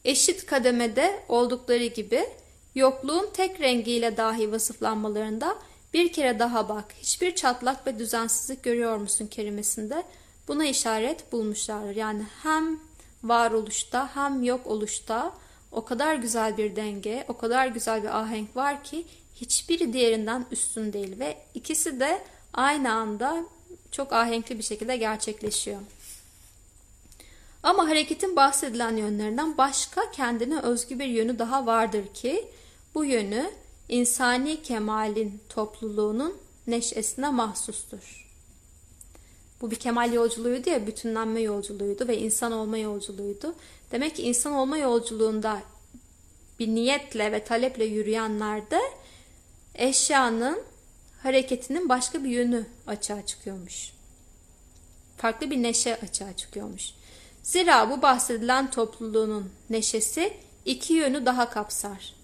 Eşit 0.05 0.47
kademede 0.47 1.23
oldukları 1.29 1.87
gibi 1.87 2.27
yokluğun 2.75 3.31
tek 3.33 3.61
rengiyle 3.61 4.17
dahi 4.17 4.53
vasıflanmalarında 4.53 5.57
bir 5.95 6.13
kere 6.13 6.39
daha 6.39 6.69
bak, 6.69 6.85
hiçbir 7.01 7.35
çatlak 7.35 7.87
ve 7.87 7.99
düzensizlik 7.99 8.63
görüyor 8.63 8.97
musun 8.97 9.27
kelimesinde 9.27 10.03
buna 10.49 10.65
işaret 10.65 11.33
bulmuşlardır. 11.33 11.97
Yani 11.97 12.23
hem 12.43 12.81
varoluşta 13.25 14.17
hem 14.17 14.43
yok 14.43 14.67
oluşta 14.67 15.33
o 15.73 15.85
kadar 15.85 16.15
güzel 16.15 16.57
bir 16.57 16.77
denge, 16.77 17.25
o 17.29 17.37
kadar 17.37 17.67
güzel 17.67 18.03
bir 18.03 18.19
ahenk 18.19 18.57
var 18.57 18.85
ki 18.85 19.05
hiçbiri 19.37 19.93
diğerinden 19.93 20.47
üstün 20.51 20.93
değil 20.93 21.19
ve 21.19 21.39
ikisi 21.55 22.01
de 22.01 22.23
aynı 22.53 22.93
anda 22.93 23.45
çok 23.91 24.13
ahenkli 24.13 24.59
bir 24.59 24.63
şekilde 24.63 24.97
gerçekleşiyor. 24.97 25.81
Ama 27.63 27.89
hareketin 27.89 28.37
bahsedilen 28.37 28.97
yönlerinden 28.97 29.59
başka 29.59 30.11
kendine 30.11 30.61
özgü 30.61 30.99
bir 30.99 31.07
yönü 31.07 31.39
daha 31.39 31.67
vardır 31.67 32.07
ki 32.15 32.49
bu 32.95 33.05
yönü 33.05 33.51
insani 33.89 34.63
kemalin 34.63 35.41
topluluğunun 35.49 36.37
neşesine 36.67 37.31
mahsustur. 37.31 38.31
Bu 39.61 39.71
bir 39.71 39.77
kemal 39.77 40.13
yolculuğuydu 40.13 40.71
ya, 40.71 40.87
bütünlenme 40.87 41.41
yolculuğuydu 41.41 42.09
ve 42.09 42.19
insan 42.19 42.53
olma 42.53 42.79
yolculuğuydu. 42.79 43.55
Demek 43.93 44.17
ki 44.17 44.23
insan 44.23 44.53
olma 44.53 44.79
yolculuğunda 44.79 45.63
bir 46.59 46.69
niyetle 46.69 47.33
ve 47.33 47.45
taleple 47.45 47.85
yürüyenlerde 47.85 48.81
eşyanın 49.75 50.63
hareketinin 51.23 51.89
başka 51.89 52.25
bir 52.25 52.29
yönü 52.29 52.67
açığa 52.87 53.27
çıkıyormuş. 53.27 53.93
Farklı 55.17 55.51
bir 55.51 55.63
neşe 55.63 56.01
açığa 56.01 56.37
çıkıyormuş. 56.37 57.00
Zira 57.51 57.91
bu 57.91 58.03
bahsedilen 58.03 58.71
topluluğun 58.71 59.53
neşesi 59.71 60.33
iki 60.65 60.95
yönü 60.95 61.27
daha 61.27 61.51
kapsar. 61.51 62.15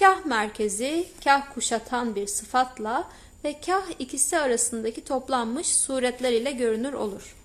Kah 0.00 0.24
merkezi, 0.24 1.08
kah 1.24 1.54
kuşatan 1.54 2.14
bir 2.14 2.26
sıfatla 2.26 3.08
ve 3.44 3.60
kah 3.66 3.82
ikisi 3.98 4.38
arasındaki 4.38 5.04
toplanmış 5.04 5.76
suretler 5.76 6.32
ile 6.32 6.52
görünür 6.52 6.92
olur. 6.92 7.36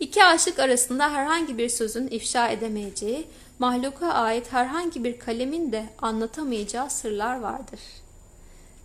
İki 0.00 0.24
aşık 0.24 0.58
arasında 0.58 1.12
herhangi 1.12 1.58
bir 1.58 1.68
sözün 1.68 2.08
ifşa 2.08 2.48
edemeyeceği, 2.48 3.26
mahluka 3.58 4.08
ait 4.08 4.52
herhangi 4.52 5.04
bir 5.04 5.18
kalemin 5.18 5.72
de 5.72 5.84
anlatamayacağı 5.98 6.90
sırlar 6.90 7.40
vardır. 7.40 7.80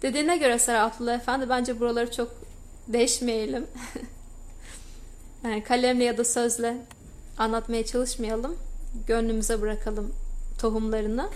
Dediğine 0.01 0.37
göre 0.37 0.59
Sarı 0.59 0.81
Abdullah 0.81 1.15
Efendi 1.15 1.49
bence 1.49 1.79
buraları 1.79 2.11
çok 2.11 2.31
değişmeyelim. 2.87 3.67
yani 5.43 5.63
kalemle 5.63 6.03
ya 6.03 6.17
da 6.17 6.23
sözle 6.23 6.77
anlatmaya 7.37 7.85
çalışmayalım. 7.85 8.57
Gönlümüze 9.07 9.61
bırakalım 9.61 10.13
tohumlarını. 10.59 11.29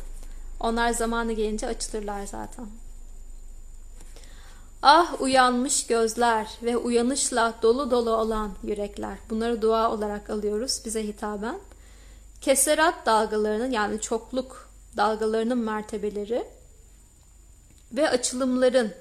Onlar 0.60 0.92
zamanı 0.92 1.34
gelince 1.34 1.68
açılırlar 1.68 2.26
zaten. 2.26 2.66
Ah 4.82 5.22
uyanmış 5.22 5.88
gözler 5.88 6.48
ve 6.64 6.78
uyanışla 6.78 7.54
dolu 7.62 7.92
dolu 7.92 8.10
olan 8.10 8.52
yürekler. 8.64 9.18
Bunları 9.30 9.62
dua 9.62 9.92
olarak 9.92 10.30
alıyoruz 10.30 10.82
bize 10.86 11.04
hitaben. 11.04 11.60
Keserat 12.42 13.06
dalgalarının 13.06 13.72
yani 13.72 14.02
çokluk 14.02 14.70
dalgalarının 14.98 15.58
mertebeleri 15.58 16.48
ve 17.92 18.10
açılımların 18.10 18.94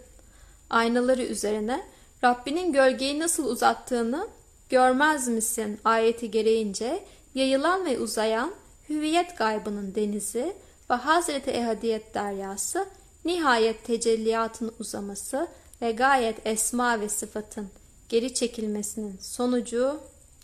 aynaları 0.70 1.22
üzerine 1.22 1.84
Rabbinin 2.24 2.72
gölgeyi 2.72 3.18
nasıl 3.18 3.44
uzattığını 3.44 4.28
görmez 4.70 5.28
misin 5.28 5.80
ayeti 5.84 6.30
gereğince 6.30 7.04
yayılan 7.34 7.84
ve 7.84 7.98
uzayan 7.98 8.54
hüviyet 8.88 9.38
gaybının 9.38 9.94
denizi 9.94 10.56
ve 10.90 10.94
Hazreti 10.94 11.50
Ehadiyet 11.50 12.14
deryası 12.14 12.86
nihayet 13.24 13.84
tecelliyatın 13.84 14.74
uzaması 14.78 15.48
ve 15.82 15.92
gayet 15.92 16.46
esma 16.46 17.00
ve 17.00 17.08
sıfatın 17.08 17.68
geri 18.08 18.34
çekilmesinin 18.34 19.18
sonucu 19.20 20.00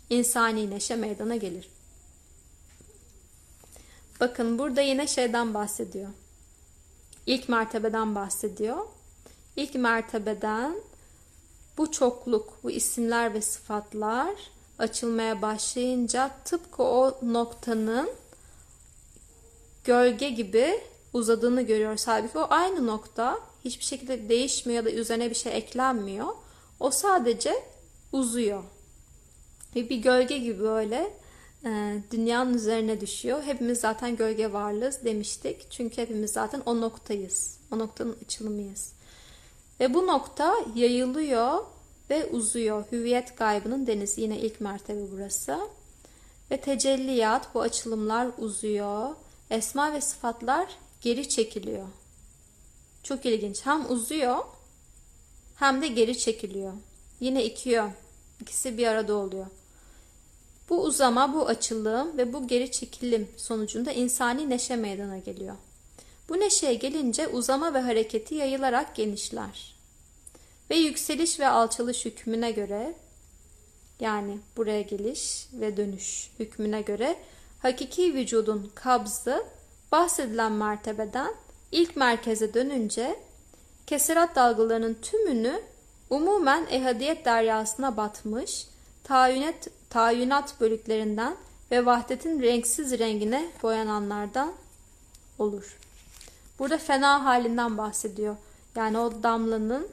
insani 0.09 0.69
neşe 0.69 0.95
meydana 0.95 1.35
gelir. 1.35 1.69
Bakın 4.19 4.59
burada 4.59 4.81
yine 4.81 5.07
şeyden 5.07 5.53
bahsediyor. 5.53 6.09
İlk 7.25 7.49
mertebeden 7.49 8.15
bahsediyor. 8.15 8.85
İlk 9.55 9.75
mertebeden 9.75 10.75
bu 11.77 11.91
çokluk, 11.91 12.63
bu 12.63 12.71
isimler 12.71 13.33
ve 13.33 13.41
sıfatlar 13.41 14.35
açılmaya 14.79 15.41
başlayınca 15.41 16.31
tıpkı 16.45 16.83
o 16.83 17.19
noktanın 17.21 18.09
gölge 19.83 20.29
gibi 20.29 20.81
uzadığını 21.13 21.61
görüyoruz. 21.61 22.07
Halbuki 22.07 22.37
o 22.37 22.47
aynı 22.49 22.87
nokta 22.87 23.39
hiçbir 23.65 23.85
şekilde 23.85 24.29
değişmiyor 24.29 24.83
ya 24.83 24.85
da 24.85 24.91
üzerine 24.91 25.29
bir 25.29 25.35
şey 25.35 25.57
eklenmiyor. 25.57 26.27
O 26.79 26.91
sadece 26.91 27.53
uzuyor. 28.11 28.63
Ve 29.75 29.89
bir 29.89 29.97
gölge 29.97 30.37
gibi 30.37 30.59
böyle 30.59 31.13
e, 31.65 32.01
dünyanın 32.11 32.53
üzerine 32.53 33.01
düşüyor. 33.01 33.43
Hepimiz 33.43 33.79
zaten 33.79 34.15
gölge 34.15 34.53
varlığız 34.53 35.03
demiştik. 35.05 35.71
Çünkü 35.71 35.97
hepimiz 35.97 36.31
zaten 36.31 36.61
o 36.65 36.81
noktayız. 36.81 37.57
O 37.71 37.79
noktanın 37.79 38.17
açılımıyız. 38.25 38.96
Ve 39.79 39.93
bu 39.93 40.07
nokta 40.07 40.55
yayılıyor 40.75 41.65
ve 42.09 42.25
uzuyor. 42.25 42.85
Hüviyet 42.91 43.37
gaybının 43.37 43.87
denizi 43.87 44.21
yine 44.21 44.39
ilk 44.39 44.61
mertebe 44.61 45.11
burası. 45.11 45.59
Ve 46.51 46.57
tecelliyat 46.61 47.55
bu 47.55 47.61
açılımlar 47.61 48.27
uzuyor. 48.37 49.15
Esma 49.49 49.93
ve 49.93 50.01
sıfatlar 50.01 50.67
geri 51.01 51.29
çekiliyor. 51.29 51.87
Çok 53.03 53.25
ilginç. 53.25 53.65
Hem 53.65 53.91
uzuyor 53.91 54.37
hem 55.55 55.81
de 55.81 55.87
geri 55.87 56.17
çekiliyor. 56.17 56.73
Yine 57.19 57.45
iki 57.45 57.69
yön. 57.69 57.91
İkisi 58.41 58.77
bir 58.77 58.87
arada 58.87 59.15
oluyor. 59.15 59.45
Bu 60.69 60.83
uzama, 60.83 61.33
bu 61.33 61.47
açılım 61.47 62.17
ve 62.17 62.33
bu 62.33 62.47
geri 62.47 62.71
çekilim 62.71 63.27
sonucunda 63.37 63.91
insani 63.91 64.49
neşe 64.49 64.75
meydana 64.75 65.17
geliyor. 65.17 65.55
Bu 66.29 66.39
neşeye 66.39 66.73
gelince 66.73 67.27
uzama 67.27 67.73
ve 67.73 67.79
hareketi 67.79 68.35
yayılarak 68.35 68.95
genişler. 68.95 69.75
Ve 70.69 70.75
yükseliş 70.75 71.39
ve 71.39 71.47
alçalış 71.47 72.05
hükmüne 72.05 72.51
göre 72.51 72.93
yani 73.99 74.39
buraya 74.57 74.81
geliş 74.81 75.47
ve 75.53 75.77
dönüş 75.77 76.29
hükmüne 76.39 76.81
göre 76.81 77.15
hakiki 77.59 78.13
vücudun 78.13 78.71
kabzı 78.75 79.45
bahsedilen 79.91 80.51
mertebeden 80.51 81.33
ilk 81.71 81.95
merkeze 81.95 82.53
dönünce 82.53 83.19
keserat 83.87 84.35
dalgalarının 84.35 84.97
tümünü 85.01 85.61
umumen 86.09 86.67
ehadiyet 86.69 87.25
deryasına 87.25 87.97
batmış, 87.97 88.67
tayinat, 89.03 89.67
tayinat 89.89 90.61
bölüklerinden 90.61 91.35
ve 91.71 91.85
vahdetin 91.85 92.41
renksiz 92.41 92.99
rengine 92.99 93.51
boyananlardan 93.63 94.53
olur. 95.39 95.76
Burada 96.59 96.77
fena 96.77 97.25
halinden 97.25 97.77
bahsediyor. 97.77 98.35
Yani 98.75 98.97
o 98.97 99.23
damlanın 99.23 99.87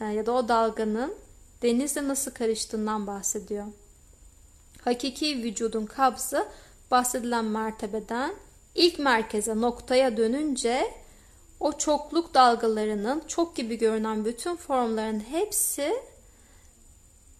e, 0.00 0.04
ya 0.04 0.26
da 0.26 0.32
o 0.32 0.48
dalganın 0.48 1.14
denizle 1.62 2.08
nasıl 2.08 2.30
karıştığından 2.30 3.06
bahsediyor. 3.06 3.66
Hakiki 4.84 5.42
vücudun 5.42 5.86
kabzı 5.86 6.46
bahsedilen 6.90 7.44
mertebeden 7.44 8.34
ilk 8.74 8.98
merkeze 8.98 9.60
noktaya 9.60 10.16
dönünce 10.16 10.94
o 11.60 11.72
çokluk 11.72 12.34
dalgalarının 12.34 13.22
çok 13.28 13.56
gibi 13.56 13.78
görünen 13.78 14.24
bütün 14.24 14.56
formların 14.56 15.20
hepsi 15.20 15.96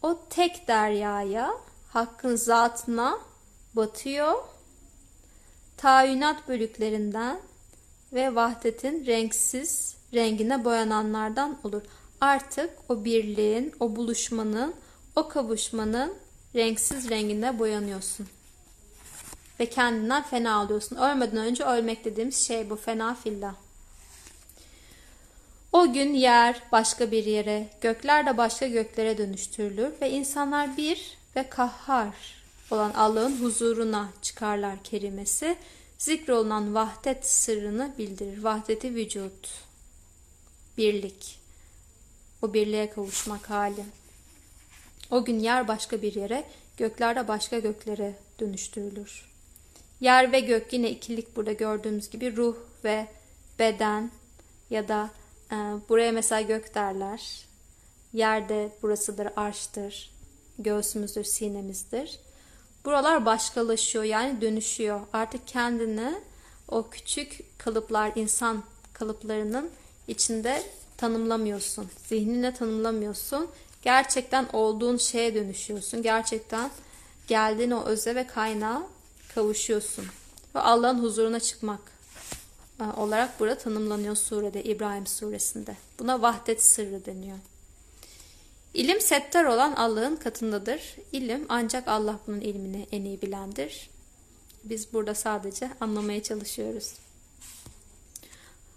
o 0.03 0.19
tek 0.31 0.69
deryaya 0.69 1.55
hakkın 1.89 2.37
zatına 2.37 3.19
batıyor. 3.75 4.35
Tayinat 5.77 6.49
bölüklerinden 6.49 7.41
ve 8.13 8.35
vahdetin 8.35 9.07
renksiz 9.07 9.97
rengine 10.15 10.65
boyananlardan 10.65 11.59
olur. 11.65 11.83
Artık 12.21 12.71
o 12.89 13.05
birliğin, 13.05 13.73
o 13.81 13.97
buluşmanın, 13.97 14.75
o 15.17 15.29
kavuşmanın 15.29 16.15
renksiz 16.55 17.11
renginde 17.11 17.59
boyanıyorsun. 17.59 18.27
Ve 19.61 19.67
kendinden 19.67 20.23
fena 20.23 20.55
alıyorsun. 20.55 20.97
Ölmeden 20.97 21.37
önce 21.37 21.65
ölmek 21.65 22.05
dediğimiz 22.05 22.47
şey 22.47 22.71
bu 22.71 22.77
fena 22.77 23.15
fillah. 23.15 23.55
O 25.73 25.93
gün 25.93 26.15
yer 26.15 26.63
başka 26.73 27.11
bir 27.11 27.25
yere, 27.25 27.69
gökler 27.81 28.27
de 28.27 28.37
başka 28.37 28.67
göklere 28.67 29.19
dönüştürülür 29.19 29.93
ve 30.01 30.11
insanlar 30.11 30.77
bir 30.77 31.19
ve 31.37 31.49
kahhar 31.49 32.15
olan 32.71 32.93
Allah'ın 32.93 33.43
huzuruna 33.43 34.09
çıkarlar 34.23 34.83
kerimesi 34.85 35.57
zikrolunan 36.01 36.75
vahdet 36.75 37.27
sırrını 37.27 37.95
bildirir. 37.99 38.43
Vahdeti 38.43 38.95
vücut, 38.95 39.51
birlik, 40.77 41.39
o 42.43 42.55
birliğe 42.55 42.91
kavuşmak 42.91 43.51
hali. 43.51 43.85
O 45.11 45.25
gün 45.25 45.39
yer 45.39 45.69
başka 45.69 46.03
bir 46.03 46.15
yere, 46.15 46.45
gökler 46.77 47.17
de 47.17 47.29
başka 47.29 47.59
göklere 47.59 48.15
dönüştürülür. 48.41 49.31
Yer 50.01 50.33
ve 50.33 50.41
gök 50.41 50.73
yine 50.73 50.91
ikilik 50.91 51.37
burada 51.37 51.53
gördüğümüz 51.53 52.11
gibi 52.11 52.37
ruh 52.37 52.57
ve 52.85 53.07
beden 53.59 54.11
ya 54.71 54.89
da 54.89 55.11
e, 55.53 55.57
buraya 55.89 56.13
mesela 56.13 56.41
gök 56.41 56.75
derler. 56.75 57.47
Yerde 58.13 58.73
burasıdır, 58.83 59.29
arştır, 59.37 60.11
göğsümüzdür, 60.59 61.25
sinemizdir. 61.25 62.19
Buralar 62.85 63.27
başkalaşıyor 63.27 64.05
yani 64.05 64.41
dönüşüyor. 64.41 65.01
Artık 65.13 65.47
kendini 65.47 66.15
o 66.69 66.91
küçük 66.91 67.59
kalıplar, 67.59 68.13
insan 68.15 68.63
kalıplarının 68.93 69.71
içinde 70.09 70.63
tanımlamıyorsun. 70.97 71.89
Zihnine 72.07 72.55
tanımlamıyorsun. 72.55 73.49
Gerçekten 73.83 74.49
olduğun 74.53 74.97
şeye 74.97 75.35
dönüşüyorsun. 75.35 76.03
Gerçekten 76.03 76.71
geldiğin 77.29 77.71
o 77.71 77.85
öze 77.85 78.15
ve 78.15 78.27
kaynağa 78.27 78.83
kavuşuyorsun. 79.35 80.07
Ve 80.55 80.61
Allah'ın 80.61 81.03
huzuruna 81.03 81.41
çıkmak 81.41 81.81
e, 82.81 82.85
olarak 83.01 83.41
burada 83.41 83.59
tanımlanıyor 83.59 84.17
surede 84.17 84.65
İbrahim 84.65 85.07
suresinde. 85.07 85.77
Buna 85.99 86.23
vahdet 86.23 86.65
sırrı 86.65 87.05
deniyor. 87.07 87.39
İlim 88.75 89.01
settar 89.01 89.45
olan 89.45 89.73
Allah'ın 89.73 90.17
katındadır. 90.17 90.97
İlim 91.13 91.47
ancak 91.49 91.89
Allah 91.89 92.19
bunun 92.27 92.41
ilmini 92.41 92.87
en 92.93 93.05
iyi 93.05 93.23
bilendir. 93.23 93.91
Biz 94.65 94.93
burada 94.93 95.15
sadece 95.15 95.71
anlamaya 95.81 96.23
çalışıyoruz. 96.23 96.93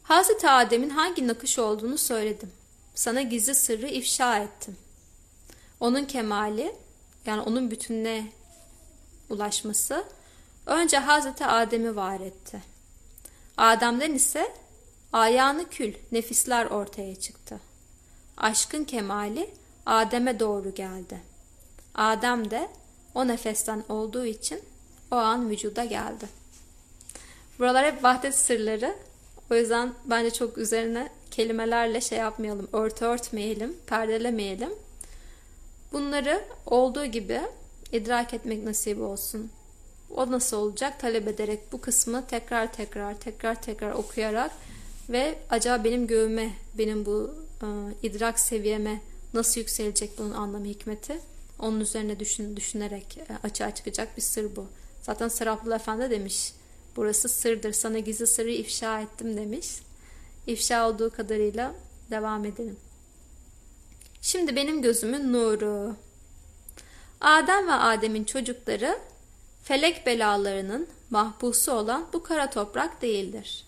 Hazreti 0.04 0.50
Adem'in 0.50 0.90
hangi 0.90 1.28
nakış 1.28 1.60
olduğunu 1.60 1.98
söyledim. 1.98 2.52
Sana 2.96 3.22
gizli 3.22 3.56
sırrı 3.56 3.88
ifşa 3.88 4.40
ettim. 4.40 4.78
Onun 5.80 6.06
kemali 6.06 6.76
yani 7.26 7.42
onun 7.42 7.72
bütününe 7.72 8.28
ulaşması 9.30 10.04
önce 10.66 10.98
Hazreti 10.98 11.46
Adem'i 11.46 11.96
var 11.96 12.20
etti. 12.20 12.62
Adem'den 13.58 14.14
ise 14.14 14.54
ayağını 15.14 15.70
kül 15.70 15.94
nefisler 16.12 16.66
ortaya 16.66 17.16
çıktı. 17.16 17.60
Aşkın 18.38 18.84
kemali 18.84 19.50
Adem'e 19.86 20.40
doğru 20.40 20.74
geldi. 20.74 21.22
Adem 21.96 22.52
de 22.52 22.70
o 23.16 23.28
nefesten 23.28 23.84
olduğu 23.90 24.26
için 24.26 24.60
o 25.12 25.16
an 25.16 25.50
vücuda 25.50 25.86
geldi. 25.86 26.26
Buralar 27.60 27.86
hep 27.86 28.04
vahdet 28.04 28.36
sırları. 28.36 28.96
O 29.52 29.56
yüzden 29.56 29.94
bence 30.06 30.32
çok 30.32 30.58
üzerine 30.58 31.10
kelimelerle 31.32 32.02
şey 32.02 32.18
yapmayalım, 32.18 32.68
örtü 32.74 33.06
örtmeyelim, 33.06 33.78
perdelemeyelim. 33.88 34.70
Bunları 35.92 36.44
olduğu 36.66 37.06
gibi 37.06 37.42
idrak 37.92 38.34
etmek 38.34 38.64
nasip 38.64 39.02
olsun. 39.02 39.52
O 40.16 40.32
nasıl 40.32 40.58
olacak? 40.58 41.00
Talep 41.00 41.28
ederek 41.28 41.60
bu 41.72 41.82
kısmı 41.82 42.28
tekrar 42.28 42.74
tekrar 42.74 43.20
tekrar 43.20 43.62
tekrar 43.62 43.92
okuyarak 43.92 44.52
ve 45.10 45.36
acaba 45.50 45.84
benim 45.84 46.08
göğüme, 46.08 46.50
benim 46.78 47.06
bu 47.06 47.36
e, 47.62 47.68
idrak 48.08 48.40
seviyeme 48.40 49.02
nasıl 49.34 49.62
yükselecek 49.62 50.18
bunun 50.18 50.32
anlamı 50.32 50.66
hikmeti? 50.66 51.20
Onun 51.60 51.80
üzerine 51.80 52.20
düşün, 52.20 52.56
düşünerek 52.58 53.18
e, 53.18 53.48
açığa 53.48 53.76
çıkacak 53.76 54.18
bir 54.18 54.22
sır 54.22 54.56
bu. 54.56 54.68
Zaten 55.02 55.28
Seraplı 55.28 55.76
Efendi 55.76 56.10
demiş. 56.10 56.54
Burası 56.96 57.30
sırdır. 57.30 57.74
Sana 57.74 58.00
gizli 58.00 58.28
sırrı 58.28 58.52
ifşa 58.52 59.02
ettim 59.02 59.38
demiş. 59.38 59.68
İfşa 60.48 60.90
olduğu 60.90 61.10
kadarıyla 61.10 61.76
devam 62.12 62.46
edelim. 62.46 62.78
Şimdi 64.22 64.56
benim 64.56 64.82
gözümün 64.82 65.34
nuru. 65.34 65.96
Adem 67.22 67.68
ve 67.68 67.74
Adem'in 67.74 68.24
çocukları 68.24 69.00
felek 69.64 70.06
belalarının 70.06 70.88
mahpusu 71.10 71.72
olan 71.72 72.08
bu 72.14 72.24
kara 72.24 72.50
toprak 72.50 73.02
değildir. 73.02 73.66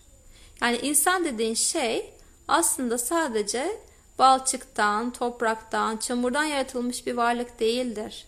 Yani 0.60 0.76
insan 0.76 1.24
dediğin 1.24 1.54
şey 1.54 2.12
aslında 2.48 2.98
sadece 2.98 3.80
balçıktan, 4.18 5.12
topraktan, 5.12 5.96
çamurdan 5.96 6.44
yaratılmış 6.44 7.06
bir 7.06 7.14
varlık 7.14 7.60
değildir. 7.60 8.26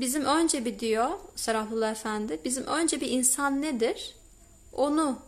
Bizim 0.00 0.24
önce 0.24 0.64
bir 0.64 0.78
diyor 0.78 1.10
Sarafullah 1.36 1.90
Efendi, 1.90 2.40
bizim 2.44 2.66
önce 2.66 3.00
bir 3.00 3.10
insan 3.10 3.62
nedir? 3.62 4.14
Onu 4.72 5.18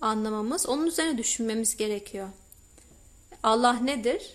anlamamız, 0.00 0.66
onun 0.66 0.86
üzerine 0.86 1.18
düşünmemiz 1.18 1.76
gerekiyor. 1.76 2.28
Allah 3.42 3.72
nedir? 3.72 4.34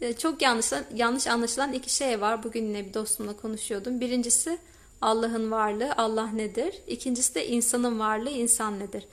Ee, 0.00 0.12
çok 0.12 0.42
yanlış, 0.42 0.72
yanlış 0.94 1.26
anlaşılan 1.26 1.72
iki 1.72 1.94
şey 1.94 2.20
var. 2.20 2.42
Bugün 2.42 2.66
yine 2.66 2.86
bir 2.86 2.94
dostumla 2.94 3.36
konuşuyordum. 3.36 4.00
Birincisi 4.00 4.58
Allah'ın 5.00 5.50
varlığı, 5.50 5.94
Allah 5.96 6.26
nedir? 6.26 6.74
İkincisi 6.86 7.34
de 7.34 7.48
insanın 7.48 7.98
varlığı, 7.98 8.30
insan 8.30 8.78
nedir? 8.78 9.04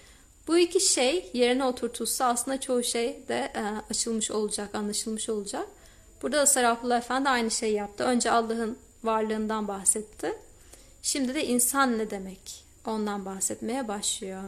Bu 0.47 0.57
iki 0.57 0.79
şey 0.79 1.29
yerine 1.33 1.65
oturtulsa 1.65 2.25
aslında 2.25 2.59
çoğu 2.59 2.83
şey 2.83 3.27
de 3.27 3.51
e, 3.55 3.61
açılmış 3.89 4.31
olacak, 4.31 4.75
anlaşılmış 4.75 5.29
olacak. 5.29 5.67
Burada 6.21 6.37
da 6.37 6.45
Sarafullah 6.45 6.97
Efendi 6.97 7.29
aynı 7.29 7.51
şeyi 7.51 7.73
yaptı. 7.73 8.03
Önce 8.03 8.31
Allah'ın 8.31 8.77
varlığından 9.03 9.67
bahsetti. 9.67 10.33
Şimdi 11.01 11.35
de 11.35 11.45
insan 11.45 11.97
ne 11.97 12.09
demek? 12.09 12.65
Ondan 12.85 13.25
bahsetmeye 13.25 13.87
başlıyor. 13.87 14.43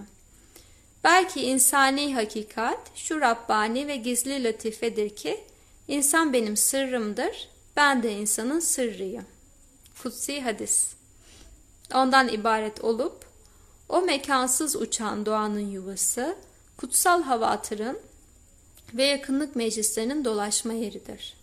Belki 1.03 1.41
insani 1.41 2.15
hakikat 2.15 2.79
şu 2.95 3.21
Rabbani 3.21 3.87
ve 3.87 3.95
gizli 3.95 4.43
latifedir 4.43 5.15
ki 5.15 5.43
insan 5.87 6.33
benim 6.33 6.57
sırrımdır, 6.57 7.49
ben 7.75 8.03
de 8.03 8.11
insanın 8.13 8.59
sırrıyım. 8.59 9.25
Kutsi 10.03 10.41
hadis. 10.41 10.87
Ondan 11.93 12.27
ibaret 12.27 12.83
olup 12.83 13.26
o 13.89 14.01
mekansız 14.01 14.75
uçan 14.75 15.25
doğanın 15.25 15.71
yuvası, 15.71 16.35
kutsal 16.77 17.23
havatırın 17.23 17.99
ve 18.93 19.03
yakınlık 19.03 19.55
meclislerinin 19.55 20.25
dolaşma 20.25 20.73
yeridir. 20.73 21.37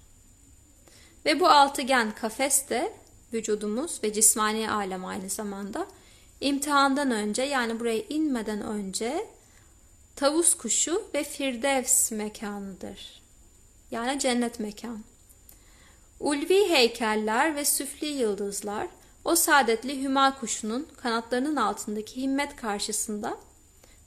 Ve 1.24 1.40
bu 1.40 1.48
altıgen 1.48 2.14
kafes 2.14 2.68
de 2.68 2.92
vücudumuz 3.32 4.00
ve 4.02 4.12
cismani 4.12 4.70
alem 4.70 5.04
aynı 5.04 5.30
zamanda 5.30 5.86
imtihandan 6.40 7.10
önce 7.10 7.42
yani 7.42 7.80
buraya 7.80 8.02
inmeden 8.08 8.62
önce 8.62 9.26
tavus 10.16 10.54
kuşu 10.54 11.02
ve 11.14 11.24
firdevs 11.24 12.10
mekanıdır. 12.10 13.22
Yani 13.90 14.18
cennet 14.18 14.60
mekan. 14.60 15.04
Ulvi 16.20 16.68
heykeller 16.68 17.56
ve 17.56 17.64
süfli 17.64 18.06
yıldızlar 18.06 18.88
o 19.24 19.36
saadetli 19.36 20.02
hüma 20.02 20.38
kuşunun 20.40 20.88
kanatlarının 20.96 21.56
altındaki 21.56 22.16
himmet 22.16 22.56
karşısında 22.56 23.38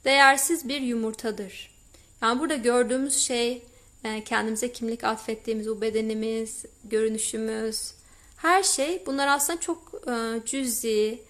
değersiz 0.04 0.68
bir 0.68 0.80
yumurtadır. 0.80 1.78
Yani 2.22 2.40
burada 2.40 2.56
gördüğümüz 2.56 3.16
şey 3.16 3.62
e, 4.04 4.24
kendimize 4.24 4.72
kimlik 4.72 5.04
atfettiğimiz 5.04 5.68
bu 5.68 5.80
bedenimiz, 5.80 6.64
görünüşümüz, 6.84 7.92
her 8.36 8.62
şey 8.62 9.02
bunlar 9.06 9.28
aslında 9.28 9.60
çok 9.60 9.94
e, 10.06 10.46
cüzi, 10.46 11.22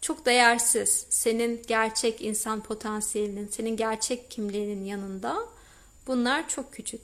çok 0.00 0.26
değersiz. 0.26 1.06
Senin 1.10 1.62
gerçek 1.66 2.22
insan 2.22 2.62
potansiyelinin, 2.62 3.48
senin 3.48 3.76
gerçek 3.76 4.30
kimliğinin 4.30 4.84
yanında 4.84 5.48
bunlar 6.06 6.48
çok 6.48 6.72
küçük. 6.72 7.02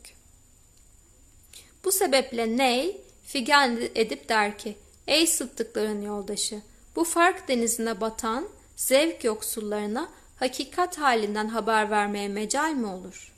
Bu 1.84 1.92
sebeple 1.92 2.56
Ney 2.56 3.00
figan 3.24 3.78
edip 3.94 4.28
der 4.28 4.58
ki 4.58 4.76
Ey 5.08 5.26
sıddıkların 5.26 6.02
yoldaşı 6.02 6.62
bu 6.96 7.04
fark 7.04 7.48
denizine 7.48 8.00
batan 8.00 8.48
zevk 8.76 9.24
yoksullarına 9.24 10.08
hakikat 10.36 10.98
halinden 10.98 11.48
haber 11.48 11.90
vermeye 11.90 12.28
mecal 12.28 12.72
mi 12.72 12.86
olur? 12.86 13.32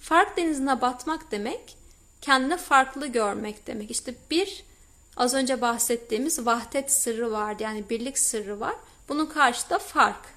Fark 0.00 0.36
denizine 0.36 0.80
batmak 0.80 1.30
demek 1.30 1.76
kendini 2.20 2.56
farklı 2.56 3.06
görmek 3.06 3.66
demek. 3.66 3.90
İşte 3.90 4.14
bir 4.30 4.64
az 5.16 5.34
önce 5.34 5.60
bahsettiğimiz 5.60 6.46
vahdet 6.46 6.92
sırrı 6.92 7.32
vardı 7.32 7.62
yani 7.62 7.84
birlik 7.90 8.18
sırrı 8.18 8.60
var. 8.60 8.74
Bunun 9.08 9.26
karşıda 9.26 9.78
fark. 9.78 10.34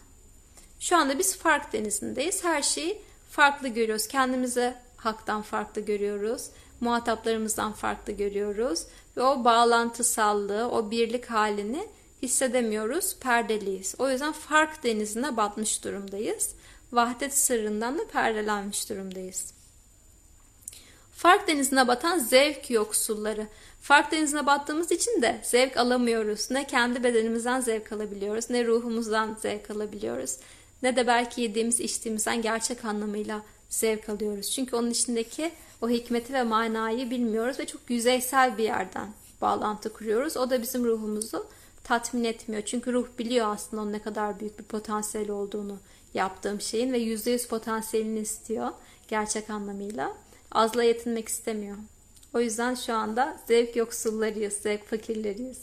Şu 0.80 0.98
anda 0.98 1.19
biz 1.19 1.38
fark 1.38 1.74
denizindeyiz. 1.74 2.43
Her 2.43 2.62
şeyi 2.62 3.02
farklı 3.30 3.67
görüyoruz. 3.67 4.08
Kendimizi 4.08 4.74
haktan 4.98 5.41
farklı 5.41 5.82
görüyoruz. 5.82 6.50
Muhataplarımızdan 6.84 7.74
farklı 7.74 8.13
görüyoruz. 8.13 8.86
Ve 9.17 9.22
o 9.22 9.43
bağlantısallığı, 9.43 10.72
o 10.72 10.91
birlik 10.91 11.26
halini 11.26 11.88
hissedemiyoruz, 12.22 13.19
perdeliyiz. 13.19 13.96
O 14.00 14.10
yüzden 14.10 14.32
fark 14.32 14.84
denizine 14.84 15.38
batmış 15.38 15.84
durumdayız. 15.84 16.56
Vahdet 16.91 17.38
sırrından 17.38 17.98
da 17.98 18.08
perdelenmiş 18.08 18.89
durumdayız. 18.89 19.54
Fark 21.12 21.48
denizine 21.48 21.88
batan 21.88 22.19
zevk 22.19 22.69
yoksulları. 22.69 23.48
Fark 23.82 24.12
denizine 24.12 24.46
battığımız 24.46 24.91
için 24.91 25.22
de 25.22 25.41
zevk 25.43 25.78
alamıyoruz. 25.78 26.52
Ne 26.52 26.67
kendi 26.67 27.04
bedenimizden 27.04 27.62
zevk 27.62 27.91
alabiliyoruz, 27.91 28.50
ne 28.50 28.65
ruhumuzdan 28.65 29.38
zevk 29.41 29.69
alabiliyoruz. 29.69 30.38
Ne 30.84 30.96
de 30.96 31.08
belki 31.08 31.41
yediğimiz 31.41 31.80
içtiğimizden 31.80 32.41
gerçek 32.41 32.86
anlamıyla 32.86 33.41
zevk 33.69 34.10
alıyoruz. 34.10 34.52
Çünkü 34.52 34.76
onun 34.76 34.89
içindeki 34.89 35.52
o 35.84 35.89
hikmeti 35.89 36.34
ve 36.34 36.43
manayı 36.43 37.10
bilmiyoruz 37.10 37.60
ve 37.60 37.65
çok 37.65 37.82
yüzeysel 37.89 38.58
bir 38.58 38.63
yerden 38.63 39.08
bağlantı 39.41 39.93
kuruyoruz. 39.93 40.38
O 40.38 40.50
da 40.50 40.62
bizim 40.62 40.86
ruhumuzu 40.86 41.46
tatmin 41.84 42.24
etmiyor. 42.24 42.63
Çünkü 42.65 42.93
ruh 42.93 43.08
biliyor 43.19 43.48
aslında 43.50 43.82
onun 43.82 43.93
ne 43.93 44.02
kadar 44.02 44.39
büyük 44.39 44.60
bir 44.60 44.63
potansiyel 44.63 45.30
olduğunu 45.30 45.78
yaptığım 46.13 46.62
şeyin 46.62 46.93
ve 46.93 46.98
%100 47.00 47.48
potansiyelini 47.48 48.19
istiyor 48.19 48.69
gerçek 49.08 49.50
anlamıyla. 49.50 50.13
Azla 50.52 50.84
yetinmek 50.84 51.28
istemiyor. 51.28 51.78
O 52.34 52.39
yüzden 52.39 52.76
şu 52.76 52.93
anda 52.93 53.38
zevk 53.48 53.76
yoksullarıyız, 53.76 54.54
zevk 54.54 54.89
fakirleriyiz. 54.89 55.62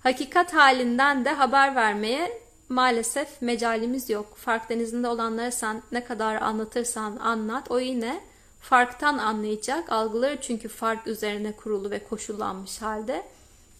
Hakikat 0.00 0.54
halinden 0.54 1.24
de 1.24 1.30
haber 1.30 1.74
vermeye 1.74 2.40
maalesef 2.68 3.42
mecalimiz 3.42 4.10
yok. 4.10 4.36
Fark 4.36 4.70
denizinde 4.70 5.08
olanlara 5.08 5.50
sen 5.50 5.82
ne 5.92 6.04
kadar 6.04 6.36
anlatırsan 6.36 7.16
anlat 7.16 7.70
o 7.70 7.80
yine 7.80 8.31
farktan 8.62 9.18
anlayacak. 9.18 9.92
Algıları 9.92 10.40
çünkü 10.40 10.68
fark 10.68 11.06
üzerine 11.06 11.52
kurulu 11.52 11.90
ve 11.90 12.04
koşullanmış 12.04 12.82
halde. 12.82 13.22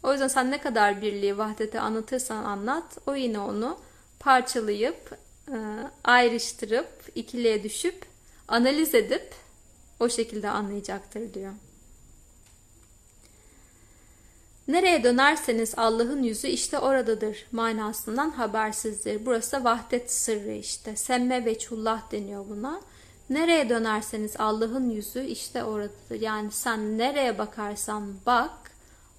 O 0.03 0.13
yüzden 0.13 0.29
sen 0.29 0.51
ne 0.51 0.61
kadar 0.61 1.03
birliği, 1.03 1.39
vahdeti 1.39 1.81
anlatırsan 1.81 2.45
anlat 2.45 2.99
o 3.07 3.15
yine 3.15 3.39
onu 3.39 3.79
parçalayıp 4.21 5.19
e, 5.49 5.57
ayrıştırıp 6.05 6.89
ikiliye 7.15 7.63
düşüp 7.63 8.07
analiz 8.49 8.95
edip 8.95 9.35
o 10.01 10.09
şekilde 10.09 10.49
anlayacaktır 10.49 11.35
diyor. 11.35 11.53
Nereye 14.69 15.05
dönerseniz 15.05 15.75
Allah'ın 15.77 16.23
yüzü 16.23 16.49
işte 16.49 16.79
oradadır 16.79 17.47
manasından 17.53 18.31
habersizdir. 18.31 19.27
Burası 19.27 19.65
vahdet 19.65 20.13
sırrı 20.13 20.53
işte. 20.53 20.97
Semme 20.97 21.45
ve 21.45 21.59
çullah 21.59 22.13
deniyor 22.13 22.45
buna. 22.49 22.81
Nereye 23.33 23.69
dönerseniz 23.69 24.35
Allah'ın 24.39 24.91
yüzü 24.91 25.25
işte 25.25 25.65
oradadır. 25.65 26.21
Yani 26.21 26.51
sen 26.51 26.99
nereye 26.99 27.39
bakarsan 27.39 28.15
bak 28.27 28.51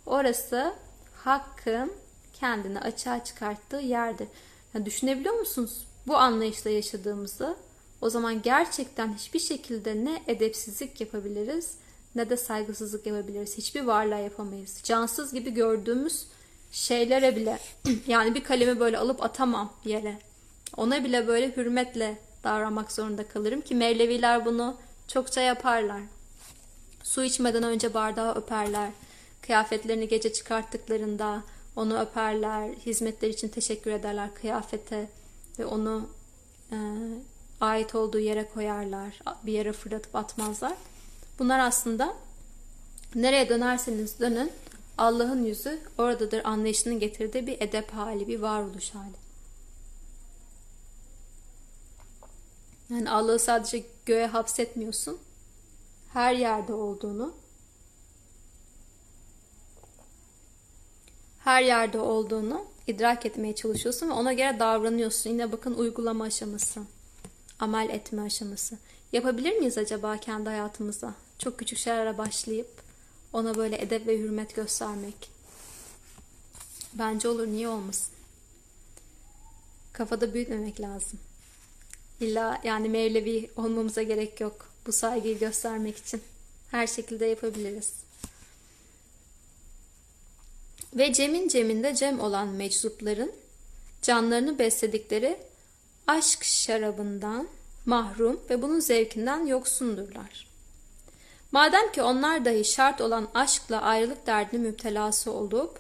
orası 0.06 0.73
hakkın 1.15 1.91
kendini 2.34 2.80
açığa 2.80 3.23
çıkarttığı 3.23 3.78
yerdir. 3.78 4.28
Yani 4.73 4.86
düşünebiliyor 4.86 5.39
musunuz 5.39 5.88
bu 6.08 6.17
anlayışla 6.17 6.69
yaşadığımızı? 6.69 7.56
O 8.02 8.10
zaman 8.10 8.41
gerçekten 8.41 9.13
hiçbir 9.13 9.39
şekilde 9.39 10.06
ne 10.06 10.23
edepsizlik 10.28 11.02
yapabiliriz 11.02 11.78
ne 12.15 12.30
de 12.30 12.38
saygısızlık 12.38 13.06
yapabiliriz. 13.06 13.58
Hiçbir 13.58 13.82
varlığa 13.82 14.19
yapamayız. 14.19 14.80
Cansız 14.84 15.34
gibi 15.34 15.54
gördüğümüz 15.54 16.28
şeylere 16.71 17.36
bile 17.36 17.60
yani 18.08 18.36
bir 18.36 18.43
kalemi 18.43 18.80
böyle 18.80 18.97
alıp 18.97 19.23
atamam 19.23 19.73
yere. 19.86 20.17
Ona 20.78 21.04
bile 21.04 21.28
böyle 21.28 21.56
hürmetle 21.58 22.17
davranmak 22.43 22.91
zorunda 22.91 23.27
kalırım 23.27 23.62
ki 23.62 23.75
Mevleviler 23.75 24.45
bunu 24.45 24.75
çokça 25.08 25.41
yaparlar. 25.41 26.01
Su 27.03 27.23
içmeden 27.23 27.63
önce 27.63 27.93
bardağı 27.93 28.36
öperler. 28.36 28.91
Kıyafetlerini 29.41 30.08
gece 30.08 30.34
çıkarttıklarında 30.34 31.43
onu 31.75 31.99
öperler. 31.99 32.69
Hizmetler 32.69 33.29
için 33.29 33.47
teşekkür 33.47 33.91
ederler 33.91 34.34
kıyafete 34.34 35.10
ve 35.60 35.65
onu 35.65 36.10
e, 36.71 36.77
ait 37.62 37.95
olduğu 37.95 38.19
yere 38.19 38.49
koyarlar. 38.53 39.19
Bir 39.45 39.53
yere 39.53 39.73
fırlatıp 39.73 40.15
atmazlar. 40.15 40.73
Bunlar 41.39 41.60
aslında 41.60 42.13
nereye 43.15 43.49
dönerseniz 43.49 44.19
dönün 44.19 44.51
Allah'ın 44.97 45.43
yüzü 45.43 45.79
oradadır 45.97 46.41
anlayışının 46.45 46.99
getirdiği 46.99 47.47
bir 47.47 47.62
edep 47.62 47.93
hali, 47.93 48.27
bir 48.27 48.39
varoluş 48.39 48.89
hali. 48.89 49.22
Yani 52.89 53.09
Allah'ı 53.09 53.39
sadece 53.39 53.83
göğe 54.05 54.27
hapsetmiyorsun. 54.27 55.19
Her 56.13 56.33
yerde 56.33 56.73
olduğunu, 56.73 57.33
her 61.39 61.61
yerde 61.61 61.99
olduğunu 61.99 62.65
idrak 62.87 63.25
etmeye 63.25 63.55
çalışıyorsun 63.55 64.09
ve 64.09 64.13
ona 64.13 64.33
göre 64.33 64.59
davranıyorsun. 64.59 65.29
Yine 65.29 65.51
bakın 65.51 65.73
uygulama 65.73 66.23
aşaması, 66.23 66.81
amel 67.59 67.89
etme 67.89 68.21
aşaması. 68.21 68.77
Yapabilir 69.11 69.57
miyiz 69.57 69.77
acaba 69.77 70.17
kendi 70.17 70.49
hayatımıza? 70.49 71.13
Çok 71.39 71.59
küçük 71.59 71.77
şeylere 71.77 72.17
başlayıp 72.17 72.69
ona 73.33 73.55
böyle 73.55 73.81
edep 73.81 74.07
ve 74.07 74.17
hürmet 74.19 74.55
göstermek. 74.55 75.29
Bence 76.93 77.27
olur, 77.27 77.47
niye 77.47 77.67
olmasın? 77.67 78.13
Kafada 79.93 80.33
büyütmemek 80.33 80.81
lazım. 80.81 81.19
İlla 82.23 82.62
yani 82.63 82.89
Mevlevi 82.89 83.49
olmamıza 83.57 84.01
gerek 84.01 84.41
yok 84.41 84.69
bu 84.88 84.91
saygıyı 84.91 85.39
göstermek 85.39 85.97
için. 85.97 86.21
Her 86.71 86.88
şekilde 86.88 87.25
yapabiliriz. 87.25 87.93
Ve 90.93 91.13
Cem'in 91.13 91.47
Cem'inde 91.47 91.95
Cem 91.95 92.19
olan 92.19 92.47
meczupların 92.47 93.31
canlarını 94.01 94.59
besledikleri 94.59 95.38
aşk 96.07 96.43
şarabından 96.43 97.47
mahrum 97.86 98.39
ve 98.49 98.62
bunun 98.62 98.79
zevkinden 98.79 99.45
yoksundurlar. 99.45 100.47
Madem 101.51 101.91
ki 101.91 102.01
onlar 102.01 102.45
dahi 102.45 102.65
şart 102.65 103.01
olan 103.01 103.27
aşkla 103.33 103.81
ayrılık 103.81 104.27
derdini 104.27 104.59
müptelası 104.59 105.31
olup, 105.31 105.79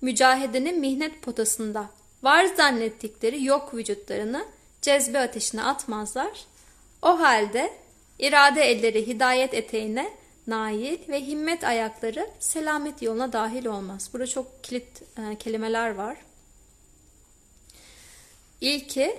mücahedenin 0.00 0.80
mihnet 0.80 1.22
potasında 1.22 1.90
var 2.22 2.44
zannettikleri 2.44 3.44
yok 3.44 3.74
vücutlarını 3.74 4.46
cezbe 4.82 5.18
ateşine 5.18 5.62
atmazlar. 5.62 6.44
O 7.02 7.20
halde 7.20 7.72
irade 8.18 8.62
elleri 8.62 9.06
hidayet 9.06 9.54
eteğine 9.54 10.12
nail 10.46 11.08
ve 11.08 11.26
himmet 11.26 11.64
ayakları 11.64 12.30
selamet 12.38 13.02
yoluna 13.02 13.32
dahil 13.32 13.66
olmaz. 13.66 14.10
Burada 14.12 14.26
çok 14.26 14.64
kilit 14.64 15.02
e, 15.02 15.38
kelimeler 15.38 15.94
var. 15.94 16.16
İlki 18.60 19.18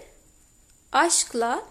aşkla 0.91 1.63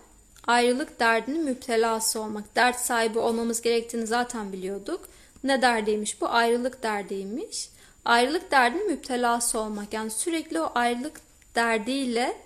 ayrılık 0.47 1.01
derdinin 1.01 1.45
müptelası 1.45 2.21
olmak. 2.21 2.57
Dert 2.57 2.81
sahibi 2.81 3.19
olmamız 3.19 3.63
gerektiğini 3.63 4.07
zaten 4.07 4.53
biliyorduk. 4.53 5.09
Ne 5.45 5.63
derdiymiş 5.63 6.21
bu? 6.21 6.29
Ayrılık 6.29 6.83
derdiymiş. 6.83 7.69
Ayrılık 8.05 8.51
derdinin 8.51 8.91
müptelası 8.91 9.59
olmak. 9.59 9.93
Yani 9.93 10.11
sürekli 10.11 10.61
o 10.61 10.73
ayrılık 10.75 11.21
derdiyle 11.55 12.37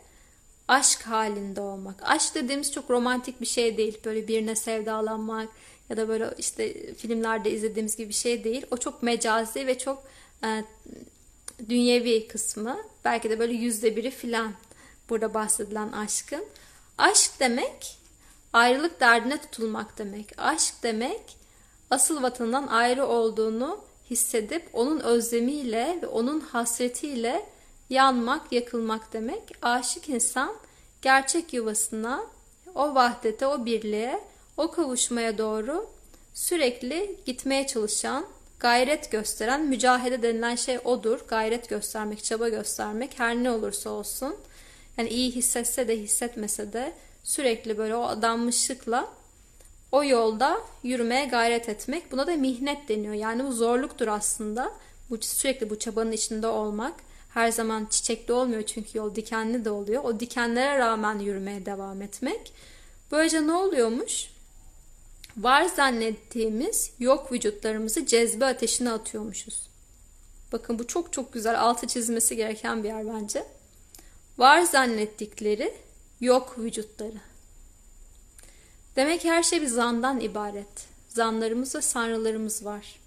aşk 0.69 1.03
halinde 1.03 1.61
olmak. 1.61 1.97
Aşk 2.03 2.35
dediğimiz 2.35 2.73
çok 2.73 2.91
romantik 2.91 3.41
bir 3.41 3.47
şey 3.47 3.77
değil. 3.77 3.99
Böyle 4.05 4.29
birine 4.29 4.57
sevdalanmak 4.57 5.49
ya 5.91 5.97
da 5.97 6.09
böyle 6.09 6.35
işte 6.39 6.95
filmlerde 6.95 7.51
izlediğimiz 7.51 7.97
gibi 7.97 8.09
bir 8.09 8.15
şey 8.15 8.45
değil. 8.45 8.67
O 8.71 8.77
çok 8.77 9.03
mecazi 9.03 9.67
ve 9.67 9.79
çok 9.79 10.05
e, 10.45 10.65
dünyevi 11.69 12.29
kısmı. 12.29 12.79
Belki 13.05 13.31
de 13.31 13.39
böyle 13.39 13.53
yüzde 13.53 13.97
biri 13.97 14.11
filan 14.11 14.53
burada 15.11 15.35
bahsedilen 15.35 15.93
aşkın. 15.93 16.45
Aşk 16.99 17.31
demek 17.41 17.99
ayrılık 18.53 19.01
derdine 19.01 19.41
tutulmak 19.41 19.99
demek. 19.99 20.33
Aşk 20.39 20.75
demek 20.83 21.37
asıl 21.91 22.23
vatanından 22.23 22.67
ayrı 22.67 23.07
olduğunu 23.07 23.81
hissedip 24.11 24.69
onun 24.73 25.01
özlemiyle 25.01 25.99
ve 26.03 26.07
onun 26.07 26.41
hasretiyle 26.41 27.47
yanmak, 27.95 28.53
yakılmak 28.53 29.13
demek. 29.13 29.43
Aşık 29.63 30.09
insan 30.09 30.57
gerçek 31.03 31.53
yuvasına, 31.53 32.27
o 32.75 32.95
vahdete, 32.95 33.47
o 33.47 33.65
birliğe, 33.65 34.21
o 34.57 34.71
kavuşmaya 34.71 35.39
doğru 35.39 35.87
sürekli 36.35 37.17
gitmeye 37.27 37.67
çalışan, 37.67 38.27
gayret 38.61 39.11
gösteren, 39.11 39.65
mücahede 39.65 40.23
denilen 40.23 40.55
şey 40.55 40.79
odur. 40.85 41.21
Gayret 41.29 41.69
göstermek, 41.69 42.25
çaba 42.25 42.49
göstermek 42.49 43.19
her 43.19 43.37
ne 43.37 43.51
olursa 43.51 43.91
olsun. 43.91 44.37
Yani 44.99 45.09
iyi 45.09 45.31
hissetse 45.31 45.89
de 45.89 45.99
hissetmese 45.99 46.73
de 46.73 46.93
sürekli 47.25 47.79
böyle 47.79 47.97
o 47.97 48.03
adanmışlıkla 48.03 49.09
o 49.93 50.05
yolda 50.05 50.61
yürümeye 50.83 51.25
gayret 51.25 51.69
etmek. 51.69 52.13
Buna 52.13 52.27
da 52.27 52.37
mihnet 52.37 52.89
deniyor. 52.89 53.15
Yani 53.15 53.45
bu 53.45 53.53
zorluktur 53.53 54.09
aslında. 54.09 54.73
Bu 55.11 55.19
sürekli 55.21 55.71
bu 55.71 55.79
çabanın 55.79 56.13
içinde 56.13 56.47
olmak. 56.47 56.95
Her 57.35 57.53
zaman 57.53 57.87
çiçekli 57.87 58.33
olmuyor 58.33 58.63
çünkü 58.63 58.99
yol 58.99 59.15
dikenli 59.15 59.65
de 59.65 59.71
oluyor. 59.71 60.05
O 60.05 60.21
dikenlere 60.21 60.79
rağmen 60.79 61.19
yürümeye 61.19 61.67
devam 61.67 62.03
etmek. 62.03 62.53
Böylece 63.13 63.47
ne 63.47 63.53
oluyormuş? 63.53 64.29
Var 65.37 65.65
zannettiğimiz 65.65 66.91
yok 66.99 67.33
vücutlarımızı 67.33 68.07
cezbe 68.07 68.45
ateşine 68.45 68.91
atıyormuşuz. 68.91 69.69
Bakın 70.53 70.79
bu 70.79 70.87
çok 70.87 71.13
çok 71.13 71.33
güzel 71.33 71.61
altı 71.61 71.87
çizmesi 71.87 72.37
gereken 72.37 72.85
bir 72.85 72.89
yer 72.89 73.07
bence. 73.07 73.47
Var 74.39 74.63
zannettikleri 74.63 75.75
yok 76.21 76.59
vücutları. 76.59 77.21
Demek 78.97 79.25
her 79.25 79.43
şey 79.43 79.63
bir 79.63 79.67
zandan 79.67 80.21
ibaret. 80.21 80.87
Zanlarımız 81.09 81.75
ve 81.75 81.81
sanrılarımız 81.81 82.65
var. 82.65 83.04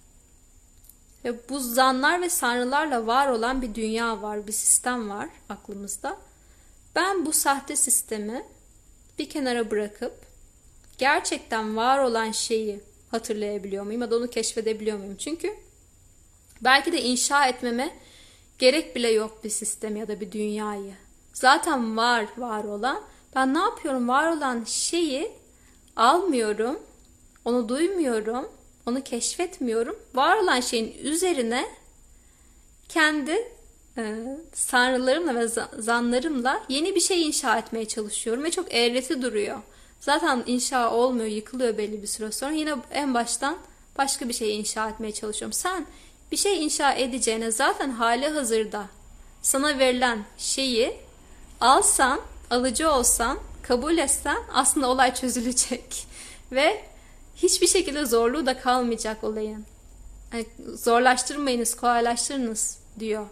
Ve 1.24 1.48
bu 1.48 1.58
zanlar 1.60 2.22
ve 2.22 2.30
sanrılarla 2.30 3.06
var 3.06 3.28
olan 3.28 3.62
bir 3.62 3.74
dünya 3.74 4.22
var, 4.22 4.46
bir 4.46 4.52
sistem 4.52 5.10
var 5.10 5.28
aklımızda. 5.48 6.16
Ben 6.94 7.26
bu 7.26 7.32
sahte 7.32 7.76
sistemi 7.76 8.44
bir 9.18 9.28
kenara 9.28 9.70
bırakıp 9.70 10.12
gerçekten 10.98 11.76
var 11.76 11.98
olan 11.98 12.30
şeyi 12.30 12.80
hatırlayabiliyor 13.10 13.84
muyum 13.84 14.02
ya 14.02 14.10
da 14.10 14.16
onu 14.16 14.30
keşfedebiliyor 14.30 14.98
muyum? 14.98 15.16
Çünkü 15.16 15.54
belki 16.60 16.92
de 16.92 17.02
inşa 17.02 17.46
etmeme 17.46 17.96
gerek 18.58 18.96
bile 18.96 19.08
yok 19.08 19.44
bir 19.44 19.50
sistem 19.50 19.96
ya 19.96 20.08
da 20.08 20.20
bir 20.20 20.32
dünyayı. 20.32 20.94
Zaten 21.32 21.96
var 21.96 22.26
var 22.36 22.64
olan. 22.64 23.02
Ben 23.34 23.54
ne 23.54 23.58
yapıyorum? 23.58 24.08
Var 24.08 24.36
olan 24.36 24.64
şeyi 24.64 25.32
almıyorum. 25.96 26.78
Onu 27.44 27.68
duymuyorum. 27.68 28.48
Onu 28.88 29.02
keşfetmiyorum. 29.02 29.96
Var 30.14 30.36
olan 30.36 30.60
şeyin 30.60 30.98
üzerine 31.02 31.66
kendi 32.88 33.52
e, 33.98 34.14
sanrılarımla 34.52 35.34
ve 35.34 35.48
zanlarımla 35.78 36.62
yeni 36.68 36.94
bir 36.94 37.00
şey 37.00 37.26
inşa 37.26 37.58
etmeye 37.58 37.88
çalışıyorum 37.88 38.44
ve 38.44 38.50
çok 38.50 38.74
eğreti 38.74 39.22
duruyor. 39.22 39.58
Zaten 40.00 40.42
inşa 40.46 40.90
olmuyor, 40.90 41.26
yıkılıyor 41.26 41.78
belli 41.78 42.02
bir 42.02 42.06
süre 42.06 42.32
sonra. 42.32 42.52
Yine 42.52 42.74
en 42.90 43.14
baştan 43.14 43.58
başka 43.98 44.28
bir 44.28 44.34
şey 44.34 44.58
inşa 44.58 44.88
etmeye 44.88 45.12
çalışıyorum. 45.12 45.52
Sen 45.52 45.86
bir 46.32 46.36
şey 46.36 46.64
inşa 46.64 46.92
edeceğine 46.92 47.50
zaten 47.50 47.90
hali 47.90 48.28
hazırda 48.28 48.86
sana 49.42 49.78
verilen 49.78 50.24
şeyi 50.38 50.96
alsan 51.60 52.20
alıcı 52.50 52.90
olsan, 52.90 53.38
kabul 53.62 53.98
etsen 53.98 54.38
aslında 54.52 54.88
olay 54.88 55.14
çözülecek. 55.14 56.06
Ve 56.52 56.84
hiçbir 57.42 57.66
şekilde 57.66 58.04
zorluğu 58.04 58.46
da 58.46 58.58
kalmayacak 58.58 59.24
olayın. 59.24 59.64
Yani 60.32 60.46
zorlaştırmayınız, 60.74 61.74
kolaylaştırınız 61.74 62.78
diyor. 62.98 63.26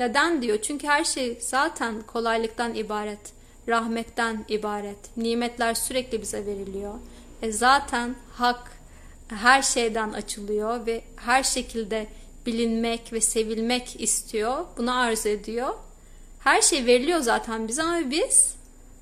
Neden 0.00 0.42
diyor? 0.42 0.58
Çünkü 0.62 0.86
her 0.86 1.04
şey 1.04 1.38
zaten 1.40 2.02
kolaylıktan 2.02 2.74
ibaret, 2.74 3.32
rahmetten 3.68 4.44
ibaret. 4.48 5.16
Nimetler 5.16 5.74
sürekli 5.74 6.22
bize 6.22 6.46
veriliyor. 6.46 6.94
E 7.42 7.52
zaten 7.52 8.14
hak 8.32 8.72
her 9.28 9.62
şeyden 9.62 10.12
açılıyor 10.12 10.86
ve 10.86 11.04
her 11.16 11.42
şekilde 11.42 12.06
bilinmek 12.46 13.12
ve 13.12 13.20
sevilmek 13.20 14.00
istiyor. 14.00 14.64
Bunu 14.78 14.98
arzu 15.00 15.28
ediyor. 15.28 15.74
Her 16.38 16.62
şey 16.62 16.86
veriliyor 16.86 17.20
zaten 17.20 17.68
bize 17.68 17.82
ama 17.82 18.10
biz 18.10 18.55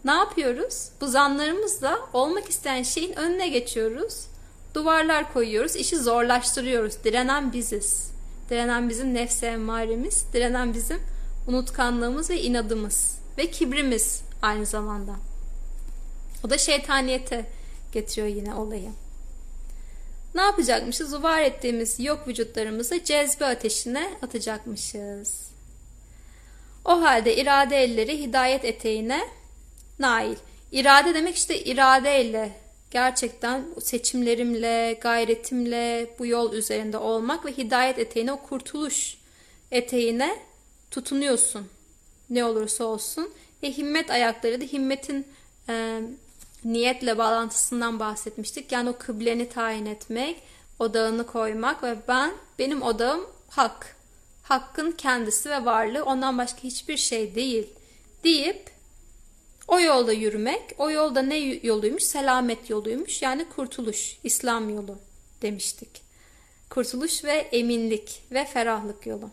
ne 0.04 0.12
yapıyoruz? 0.12 0.88
Bu 1.00 1.06
zanlarımızla 1.06 1.98
olmak 2.12 2.50
isteyen 2.50 2.82
şeyin 2.82 3.18
önüne 3.18 3.48
geçiyoruz. 3.48 4.26
Duvarlar 4.74 5.32
koyuyoruz, 5.32 5.76
işi 5.76 5.96
zorlaştırıyoruz. 5.96 7.04
Direnen 7.04 7.52
biziz. 7.52 8.10
Direnen 8.50 8.88
bizim 8.88 9.14
nefse 9.14 9.46
emmaremiz, 9.46 10.24
direnen 10.32 10.74
bizim 10.74 11.00
unutkanlığımız 11.48 12.30
ve 12.30 12.42
inadımız 12.42 13.18
ve 13.38 13.50
kibrimiz 13.50 14.22
aynı 14.42 14.66
zamanda. 14.66 15.12
O 16.44 16.50
da 16.50 16.58
şeytaniyete 16.58 17.46
getiriyor 17.92 18.26
yine 18.26 18.54
olayı. 18.54 18.90
Ne 20.34 20.42
yapacakmışız? 20.42 21.22
Var 21.22 21.40
ettiğimiz 21.40 22.00
yok 22.00 22.28
vücutlarımızı 22.28 23.04
cezbe 23.04 23.46
ateşine 23.46 24.10
atacakmışız. 24.22 25.50
O 26.84 27.02
halde 27.02 27.36
irade 27.36 27.76
elleri 27.76 28.18
hidayet 28.18 28.64
eteğine 28.64 29.28
nail. 29.98 30.36
İrade 30.72 31.14
demek 31.14 31.36
işte 31.36 31.64
iradeyle 31.64 32.52
gerçekten 32.90 33.64
seçimlerimle, 33.80 34.98
gayretimle 35.00 36.10
bu 36.18 36.26
yol 36.26 36.52
üzerinde 36.52 36.98
olmak 36.98 37.44
ve 37.46 37.52
hidayet 37.52 37.98
eteğine, 37.98 38.32
o 38.32 38.42
kurtuluş 38.42 39.18
eteğine 39.70 40.38
tutunuyorsun. 40.90 41.68
Ne 42.30 42.44
olursa 42.44 42.84
olsun. 42.84 43.30
Ve 43.62 43.72
himmet 43.72 44.10
ayakları 44.10 44.60
da 44.60 44.64
himmetin 44.64 45.26
e, 45.68 46.00
niyetle 46.64 47.18
bağlantısından 47.18 48.00
bahsetmiştik. 48.00 48.72
Yani 48.72 48.90
o 48.90 48.98
kıbleni 48.98 49.48
tayin 49.48 49.86
etmek, 49.86 50.42
odağını 50.78 51.26
koymak 51.26 51.82
ve 51.82 51.96
ben, 52.08 52.32
benim 52.58 52.82
odağım 52.82 53.26
hak. 53.48 53.96
Hakkın 54.42 54.92
kendisi 54.92 55.50
ve 55.50 55.64
varlığı 55.64 56.04
ondan 56.04 56.38
başka 56.38 56.62
hiçbir 56.62 56.96
şey 56.96 57.34
değil 57.34 57.66
deyip 58.24 58.73
o 59.68 59.80
yolda 59.80 60.12
yürümek, 60.12 60.74
o 60.78 60.90
yolda 60.90 61.22
ne 61.22 61.36
yoluymuş? 61.38 62.02
Selamet 62.02 62.70
yoluymuş. 62.70 63.22
Yani 63.22 63.44
kurtuluş, 63.56 64.18
İslam 64.24 64.74
yolu 64.74 64.98
demiştik. 65.42 66.02
Kurtuluş 66.70 67.24
ve 67.24 67.32
eminlik 67.32 68.22
ve 68.30 68.44
ferahlık 68.44 69.06
yolu. 69.06 69.30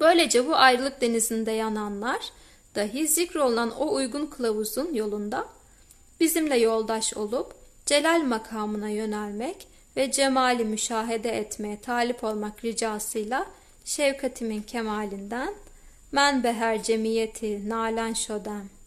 Böylece 0.00 0.46
bu 0.46 0.56
ayrılık 0.56 1.00
denizinde 1.00 1.50
yananlar 1.50 2.20
dahi 2.74 3.08
zikrolunan 3.08 3.70
o 3.70 3.94
uygun 3.94 4.26
kılavuzun 4.26 4.94
yolunda 4.94 5.48
bizimle 6.20 6.56
yoldaş 6.56 7.14
olup 7.14 7.54
celal 7.86 8.22
makamına 8.22 8.88
yönelmek 8.88 9.68
ve 9.96 10.10
cemali 10.10 10.64
müşahede 10.64 11.38
etmeye 11.38 11.80
talip 11.80 12.24
olmak 12.24 12.64
ricasıyla 12.64 13.46
şefkatimin 13.84 14.62
kemalinden 14.62 15.54
men 16.12 16.44
beher 16.44 16.82
cemiyeti 16.82 17.68
nalen 17.68 18.12
şodem 18.12 18.77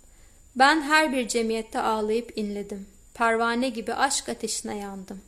ben 0.55 0.81
her 0.81 1.13
bir 1.13 1.27
cemiyette 1.27 1.79
ağlayıp 1.79 2.37
inledim. 2.37 2.87
Pervane 3.13 3.69
gibi 3.69 3.93
aşk 3.93 4.29
ateşine 4.29 4.77
yandım. 4.77 5.21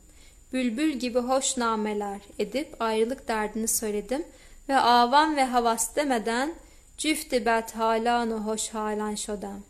Bülbül 0.52 0.92
gibi 0.92 1.18
hoş 1.18 1.56
nameler 1.56 2.20
edip 2.38 2.76
ayrılık 2.80 3.28
derdini 3.28 3.68
söyledim 3.68 4.24
ve 4.68 4.76
avam 4.76 5.36
ve 5.36 5.44
havas 5.44 5.96
demeden 5.96 6.54
cüfti 6.98 7.46
bet 7.46 7.76
halanu 7.76 8.46
hoş 8.46 8.68
halan 8.68 9.14
şodam. 9.14 9.62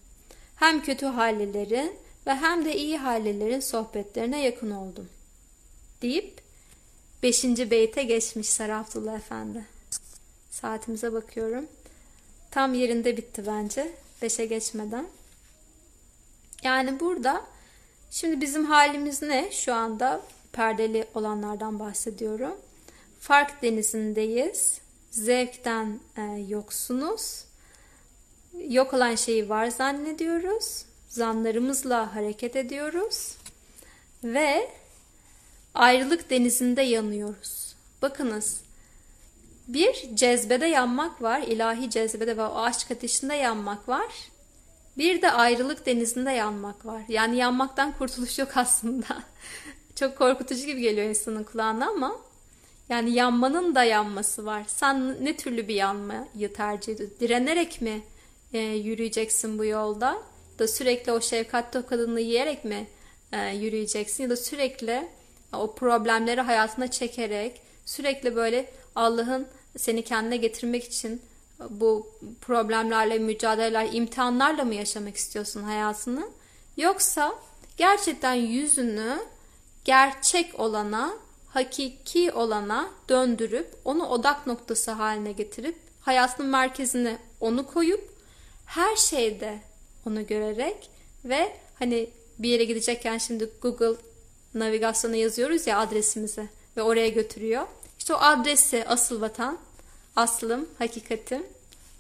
Hem 0.57 0.83
kötü 0.83 1.07
hallilerin 1.07 1.93
ve 2.27 2.35
hem 2.35 2.65
de 2.65 2.77
iyi 2.77 2.99
hallilerin 2.99 3.61
sohbetlerine 3.61 4.45
yakın 4.45 4.71
oldum. 4.71 5.09
Deyip 6.03 6.41
beşinci 7.23 7.71
beyte 7.71 8.03
geçmiş 8.03 8.49
Sarafdullah 8.49 9.17
Efendi. 9.17 9.65
Saatimize 10.51 11.13
bakıyorum. 11.13 11.67
Tam 12.51 12.75
yerinde 12.75 13.17
bitti 13.17 13.47
bence. 13.47 13.93
Beşe 14.23 14.47
geçmeden. 14.47 15.07
Yani 16.65 17.01
burada 17.01 17.45
şimdi 18.11 18.41
bizim 18.41 18.65
halimiz 18.65 19.23
ne? 19.23 19.53
Şu 19.53 19.75
anda 19.75 20.21
perdeli 20.53 21.07
olanlardan 21.15 21.79
bahsediyorum. 21.79 22.57
Fark 23.21 23.63
denizindeyiz. 23.63 24.81
Zevkten 25.11 26.01
e, 26.17 26.23
yoksunuz. 26.49 27.45
Yok 28.69 28.95
olan 28.95 29.15
şeyi 29.15 29.49
var 29.49 29.67
zannediyoruz. 29.67 30.85
Zanlarımızla 31.09 32.15
hareket 32.15 32.57
ediyoruz. 32.57 33.37
Ve 34.25 34.71
ayrılık 35.75 36.31
denizinde 36.31 36.83
yanıyoruz. 36.83 37.75
Bakınız 38.03 38.61
bir 39.69 40.17
cezbede 40.17 40.67
yanmak 40.67 41.23
var, 41.23 41.41
ilahi 41.41 41.91
cezbede 41.91 42.37
ve 42.37 42.43
o 42.43 42.57
aşk 42.57 42.91
ateşinde 42.91 43.35
yanmak 43.35 43.89
var. 43.89 44.31
Bir 44.99 45.23
de 45.23 45.31
ayrılık 45.31 45.87
denizinde 45.87 46.31
yanmak 46.31 46.87
var. 46.87 47.03
Yani 47.09 47.37
yanmaktan 47.37 47.93
kurtuluş 47.93 48.39
yok 48.39 48.57
aslında. 48.57 49.07
Çok 49.95 50.19
korkutucu 50.19 50.67
gibi 50.67 50.81
geliyor 50.81 51.09
insanın 51.09 51.45
kulağına 51.45 51.89
ama 51.89 52.17
yani 52.89 53.13
yanmanın 53.13 53.75
da 53.75 53.85
yanması 53.85 54.47
var. 54.47 54.63
Sen 54.67 55.25
ne 55.25 55.37
türlü 55.37 55.69
bir 55.69 55.75
yanmayı 55.75 56.53
tercih 56.55 56.93
ediyorsun? 56.93 57.17
Direnerek 57.21 57.81
mi 57.81 58.03
e, 58.53 58.59
yürüyeceksin 58.59 59.59
bu 59.59 59.65
yolda? 59.65 60.19
Da 60.59 60.69
sürekli 60.69 61.13
o 61.13 61.21
şefkat 61.21 61.73
tokadını 61.73 62.21
yiyerek 62.21 62.65
mi 62.65 62.87
e, 63.33 63.57
yürüyeceksin? 63.57 64.23
Ya 64.23 64.31
da 64.31 64.37
sürekli 64.37 65.09
o 65.53 65.75
problemleri 65.75 66.41
hayatına 66.41 66.91
çekerek 66.91 67.61
sürekli 67.85 68.37
böyle 68.37 68.71
Allah'ın 68.95 69.47
seni 69.77 70.03
kendine 70.03 70.37
getirmek 70.37 70.85
için 70.85 71.23
bu 71.71 72.11
problemlerle, 72.41 73.19
mücadeleler, 73.19 73.89
imtihanlarla 73.93 74.65
mı 74.65 74.75
yaşamak 74.75 75.17
istiyorsun 75.17 75.63
hayatını? 75.63 76.29
Yoksa 76.77 77.35
gerçekten 77.77 78.35
yüzünü 78.35 79.19
gerçek 79.85 80.61
olana, 80.61 81.15
hakiki 81.49 82.33
olana 82.33 82.91
döndürüp 83.09 83.75
onu 83.85 84.07
odak 84.07 84.47
noktası 84.47 84.91
haline 84.91 85.33
getirip 85.33 85.77
hayatının 86.01 86.49
merkezine 86.49 87.19
onu 87.41 87.67
koyup 87.67 88.11
her 88.67 88.97
şeyde 88.97 89.59
onu 90.07 90.27
görerek 90.27 90.91
ve 91.25 91.57
hani 91.79 92.11
bir 92.39 92.49
yere 92.49 92.65
gidecekken 92.65 93.19
şimdi 93.19 93.51
Google 93.63 93.97
navigasyona 94.55 95.17
yazıyoruz 95.17 95.67
ya 95.67 95.79
adresimizi 95.79 96.49
ve 96.77 96.83
oraya 96.83 97.09
götürüyor. 97.09 97.67
İşte 97.99 98.15
o 98.15 98.19
adresi 98.19 98.85
asıl 98.89 99.21
vatan 99.21 99.59
aslım, 100.17 100.69
hakikatim, 100.79 101.43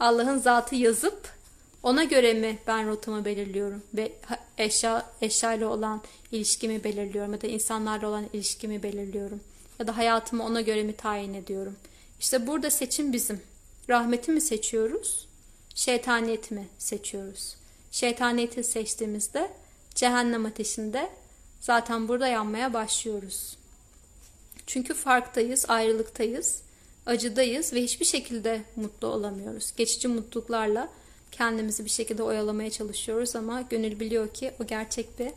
Allah'ın 0.00 0.38
zatı 0.38 0.74
yazıp 0.74 1.34
ona 1.82 2.04
göre 2.04 2.34
mi 2.34 2.58
ben 2.66 2.88
rotamı 2.88 3.24
belirliyorum 3.24 3.82
ve 3.94 4.12
eşya 4.58 5.06
eşya 5.20 5.54
ile 5.54 5.66
olan 5.66 6.02
ilişkimi 6.32 6.84
belirliyorum 6.84 7.32
ya 7.32 7.40
da 7.40 7.46
insanlarla 7.46 8.08
olan 8.08 8.26
ilişkimi 8.32 8.82
belirliyorum 8.82 9.40
ya 9.78 9.86
da 9.86 9.96
hayatımı 9.96 10.44
ona 10.44 10.60
göre 10.60 10.82
mi 10.82 10.96
tayin 10.96 11.34
ediyorum. 11.34 11.76
İşte 12.20 12.46
burada 12.46 12.70
seçim 12.70 13.12
bizim. 13.12 13.40
Rahmeti 13.88 14.30
mi 14.32 14.40
seçiyoruz? 14.40 15.28
Şeytaniyeti 15.74 16.54
mi 16.54 16.66
seçiyoruz? 16.78 17.56
Şeytaniyeti 17.90 18.64
seçtiğimizde 18.64 19.50
cehennem 19.94 20.46
ateşinde 20.46 21.10
zaten 21.60 22.08
burada 22.08 22.28
yanmaya 22.28 22.72
başlıyoruz. 22.72 23.56
Çünkü 24.66 24.94
farktayız, 24.94 25.64
ayrılıktayız 25.68 26.63
acıdayız 27.06 27.72
ve 27.72 27.82
hiçbir 27.82 28.04
şekilde 28.04 28.62
mutlu 28.76 29.08
olamıyoruz. 29.08 29.72
Geçici 29.76 30.08
mutluluklarla 30.08 30.88
kendimizi 31.32 31.84
bir 31.84 31.90
şekilde 31.90 32.22
oyalamaya 32.22 32.70
çalışıyoruz 32.70 33.36
ama 33.36 33.62
gönül 33.62 34.00
biliyor 34.00 34.34
ki 34.34 34.52
o 34.60 34.66
gerçek 34.66 35.18
bir 35.18 35.30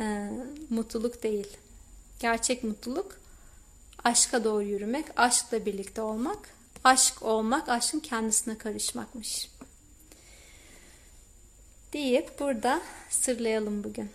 e, 0.00 0.30
mutluluk 0.70 1.22
değil. 1.22 1.46
Gerçek 2.20 2.64
mutluluk 2.64 3.20
aşka 4.04 4.44
doğru 4.44 4.62
yürümek, 4.62 5.04
aşkla 5.16 5.66
birlikte 5.66 6.02
olmak, 6.02 6.38
aşk 6.84 7.22
olmak, 7.22 7.68
aşkın 7.68 8.00
kendisine 8.00 8.58
karışmakmış. 8.58 9.48
Deyip 11.92 12.40
burada 12.40 12.82
sırlayalım 13.10 13.84
bugün. 13.84 14.10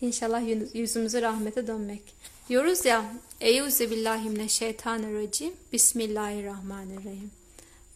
İnşallah 0.00 0.74
yüzümüzü 0.74 1.22
rahmete 1.22 1.66
dönmek. 1.66 2.02
Diyoruz 2.48 2.84
ya 2.84 3.04
Eyyuze 3.40 3.90
billahi 3.90 4.30
mineşşeytanirracim 4.30 5.52
Bismillahirrahmanirrahim. 5.72 7.30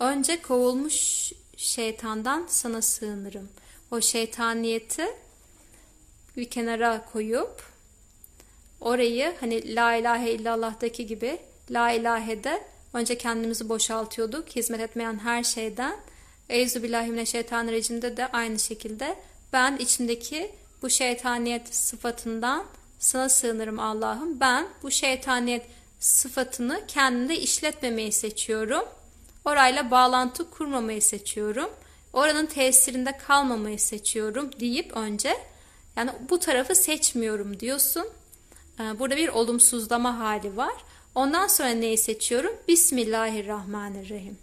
Önce 0.01 0.43
kovulmuş 0.43 1.33
şeytandan 1.57 2.47
sana 2.49 2.83
sığınırım. 2.83 3.49
O 3.91 4.01
şeytaniyeti 4.01 5.07
bir 6.37 6.51
kenara 6.51 7.05
koyup 7.13 7.63
orayı 8.81 9.35
hani 9.41 9.75
la 9.75 9.95
ilahe 9.95 10.31
illallah'taki 10.31 11.07
gibi 11.07 11.39
la 11.71 11.91
ilahede 11.91 12.65
önce 12.93 13.19
kendimizi 13.19 13.69
boşaltıyorduk. 13.69 14.49
Hizmet 14.49 14.81
etmeyen 14.81 15.19
her 15.19 15.45
şeyden. 15.45 15.97
Euzubillahimineşşeytanirracim'de 16.49 18.17
de 18.17 18.27
aynı 18.27 18.59
şekilde 18.59 19.17
ben 19.53 19.77
içimdeki 19.77 20.51
bu 20.83 20.91
şeytaniyet 20.91 21.75
sıfatından 21.75 22.67
sana 22.99 23.29
sığınırım 23.29 23.79
Allah'ım. 23.79 24.41
Ben 24.41 24.69
bu 24.83 24.91
şeytaniyet 24.91 25.67
sıfatını 25.99 26.83
kendimde 26.89 27.39
işletmemeyi 27.39 28.13
seçiyorum. 28.13 28.85
Orayla 29.45 29.91
bağlantı 29.91 30.51
kurmamayı 30.51 31.03
seçiyorum. 31.03 31.71
Oranın 32.13 32.47
tesirinde 32.47 33.19
kalmamayı 33.19 33.79
seçiyorum 33.79 34.51
deyip 34.61 34.97
önce 34.97 35.37
yani 35.97 36.11
bu 36.31 36.39
tarafı 36.39 36.75
seçmiyorum 36.75 37.61
diyorsun. 37.61 38.07
Ee, 38.81 38.99
burada 38.99 39.17
bir 39.17 39.29
olumsuzlama 39.29 40.19
hali 40.19 40.57
var. 40.57 40.75
Ondan 41.15 41.47
sonra 41.47 41.69
neyi 41.69 41.99
seçiyorum? 41.99 42.53
Bismillahirrahmanirrahim. 42.69 44.39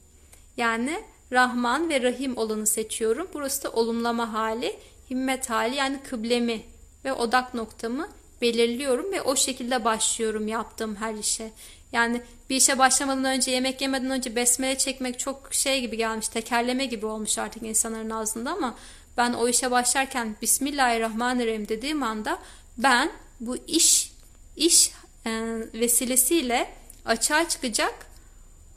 Yani 0.58 1.04
Rahman 1.32 1.90
ve 1.90 2.02
Rahim 2.02 2.38
olanı 2.38 2.68
seçiyorum. 2.68 3.28
Burası 3.34 3.64
da 3.64 3.72
olumlama 3.72 4.34
hali, 4.34 4.80
himmet 5.10 5.50
hali 5.50 5.76
yani 5.76 6.00
kıblemi 6.04 6.62
ve 7.06 7.14
odak 7.14 7.54
noktamı 7.54 8.08
belirliyorum 8.42 9.12
ve 9.12 9.22
o 9.22 9.36
şekilde 9.36 9.86
başlıyorum 9.86 10.48
yaptığım 10.48 10.96
her 10.96 11.14
işe. 11.14 11.52
Yani 11.92 12.22
bir 12.50 12.56
işe 12.56 12.78
başlamadan 12.78 13.26
önce, 13.26 13.52
yemek 13.52 13.82
yemeden 13.82 14.12
önce 14.12 14.36
besmele 14.36 14.78
çekmek 14.78 15.20
çok 15.20 15.54
şey 15.54 15.82
gibi 15.82 15.98
gelmiş, 15.98 16.28
tekerleme 16.28 16.86
gibi 16.86 17.06
olmuş 17.06 17.38
artık 17.38 17.64
insanların 17.64 18.10
ağzında 18.10 18.52
ama 18.52 18.76
ben 19.18 19.34
o 19.34 19.48
işe 19.48 19.72
başlarken 19.72 20.36
Bismillahirrahmanirrahim 20.42 21.68
dediğim 21.68 22.04
anda 22.04 22.40
ben 22.78 23.12
bu 23.40 23.58
iş 23.68 24.12
iş 24.56 24.92
e, 25.26 25.32
vesilesiyle 25.74 26.70
açığa 27.06 27.50
çıkacak 27.50 27.94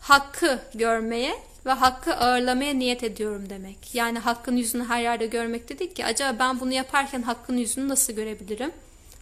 hakkı 0.01 0.61
görmeye 0.75 1.35
ve 1.67 1.71
hakkı 1.71 2.15
ağırlamaya 2.15 2.75
niyet 2.75 3.03
ediyorum 3.03 3.51
demek. 3.51 3.95
Yani 3.95 4.19
hakkın 4.19 4.57
yüzünü 4.57 4.85
her 4.85 5.03
yerde 5.03 5.27
görmek 5.27 5.69
dedik 5.69 5.97
ki 5.97 6.05
acaba 6.05 6.39
ben 6.39 6.61
bunu 6.61 6.73
yaparken 6.73 7.23
hakkın 7.23 7.57
yüzünü 7.57 7.89
nasıl 7.89 8.13
görebilirim? 8.13 8.73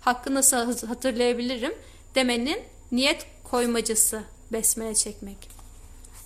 Hakkı 0.05 0.35
nasıl 0.35 0.87
hatırlayabilirim? 0.87 1.75
Demenin 2.15 2.63
niyet 2.93 3.27
koymacısı 3.45 4.23
besmele 4.53 4.95
çekmek. 4.95 5.49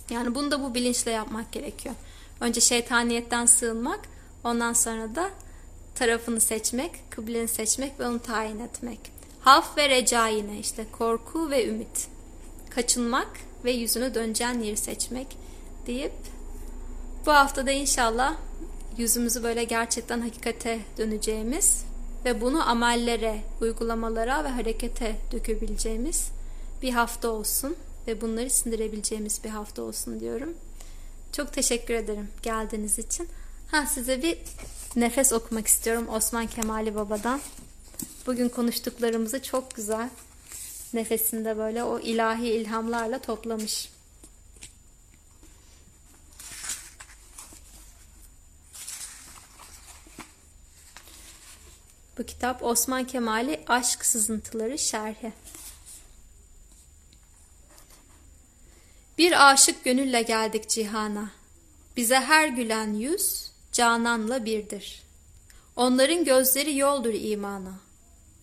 Yani 0.09 0.35
bunu 0.35 0.51
da 0.51 0.63
bu 0.63 0.75
bilinçle 0.75 1.11
yapmak 1.11 1.51
gerekiyor. 1.51 1.95
Önce 2.39 2.61
şeytaniyetten 2.61 3.45
sığınmak, 3.45 3.99
ondan 4.43 4.73
sonra 4.73 5.15
da 5.15 5.29
tarafını 5.95 6.41
seçmek, 6.41 6.91
kıbleni 7.09 7.47
seçmek 7.47 7.99
ve 7.99 8.07
onu 8.07 8.19
tayin 8.19 8.59
etmek. 8.59 8.99
Haf 9.41 9.77
ve 9.77 9.89
reca 9.89 10.27
yine 10.27 10.59
işte 10.59 10.85
korku 10.91 11.49
ve 11.49 11.67
ümit. 11.67 12.07
Kaçınmak 12.69 13.29
ve 13.65 13.71
yüzünü 13.71 14.13
döneceğin 14.13 14.59
yeri 14.59 14.77
seçmek 14.77 15.27
deyip 15.87 16.13
bu 17.25 17.31
haftada 17.31 17.71
inşallah 17.71 18.35
yüzümüzü 18.97 19.43
böyle 19.43 19.63
gerçekten 19.63 20.21
hakikate 20.21 20.79
döneceğimiz 20.97 21.88
ve 22.25 22.41
bunu 22.41 22.69
amellere, 22.69 23.41
uygulamalara 23.61 24.43
ve 24.43 24.47
harekete 24.47 25.15
dökebileceğimiz 25.31 26.29
bir 26.81 26.91
hafta 26.91 27.29
olsun 27.29 27.75
ve 28.07 28.21
bunları 28.21 28.49
sindirebileceğimiz 28.49 29.43
bir 29.43 29.49
hafta 29.49 29.81
olsun 29.81 30.19
diyorum. 30.19 30.53
Çok 31.31 31.53
teşekkür 31.53 31.93
ederim 31.93 32.27
geldiğiniz 32.41 32.99
için. 32.99 33.27
Ha 33.71 33.85
size 33.85 34.23
bir 34.23 34.37
nefes 34.95 35.33
okumak 35.33 35.67
istiyorum 35.67 36.07
Osman 36.09 36.47
Kemali 36.47 36.95
Baba'dan. 36.95 37.41
Bugün 38.27 38.49
konuştuklarımızı 38.49 39.41
çok 39.41 39.75
güzel 39.75 40.09
nefesinde 40.93 41.57
böyle 41.57 41.83
o 41.83 41.99
ilahi 41.99 42.47
ilhamlarla 42.47 43.19
toplamış. 43.19 43.89
Bu 52.19 52.25
kitap 52.25 52.63
Osman 52.63 53.07
Kemal'i 53.07 53.63
Aşk 53.67 54.05
Sızıntıları 54.05 54.77
Şerhi. 54.77 55.33
Bir 59.17 59.51
aşık 59.51 59.83
gönülle 59.83 60.21
geldik 60.21 60.69
cihana. 60.69 61.31
Bize 61.97 62.15
her 62.15 62.47
gülen 62.47 62.93
yüz 62.93 63.51
cananla 63.71 64.45
birdir. 64.45 65.03
Onların 65.75 66.23
gözleri 66.23 66.77
yoldur 66.77 67.13
imana. 67.13 67.73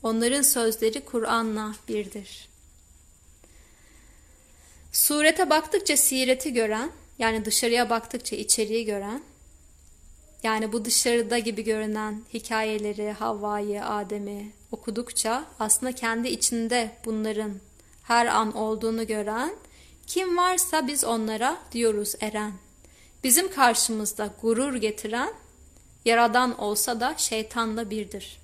Onların 0.02 0.42
sözleri 0.42 1.04
Kur'an'la 1.04 1.74
birdir. 1.88 2.48
Surete 4.92 5.50
baktıkça 5.50 5.96
sireti 5.96 6.52
gören, 6.52 6.90
yani 7.18 7.44
dışarıya 7.44 7.90
baktıkça 7.90 8.36
içeriği 8.36 8.84
gören, 8.84 9.22
yani 10.42 10.72
bu 10.72 10.84
dışarıda 10.84 11.38
gibi 11.38 11.64
görünen 11.64 12.22
hikayeleri, 12.34 13.12
Havva'yı, 13.12 13.84
Adem'i 13.84 14.52
okudukça 14.72 15.44
aslında 15.60 15.92
kendi 15.92 16.28
içinde 16.28 16.90
bunların 17.04 17.52
her 18.02 18.26
an 18.26 18.56
olduğunu 18.56 19.06
gören, 19.06 19.56
kim 20.06 20.36
varsa 20.36 20.86
biz 20.86 21.04
onlara 21.04 21.56
diyoruz 21.72 22.14
eren. 22.20 22.52
Bizim 23.24 23.50
karşımızda 23.50 24.34
gurur 24.42 24.74
getiren, 24.74 25.34
yaradan 26.04 26.58
olsa 26.60 27.00
da 27.00 27.14
şeytanla 27.16 27.90
birdir. 27.90 28.38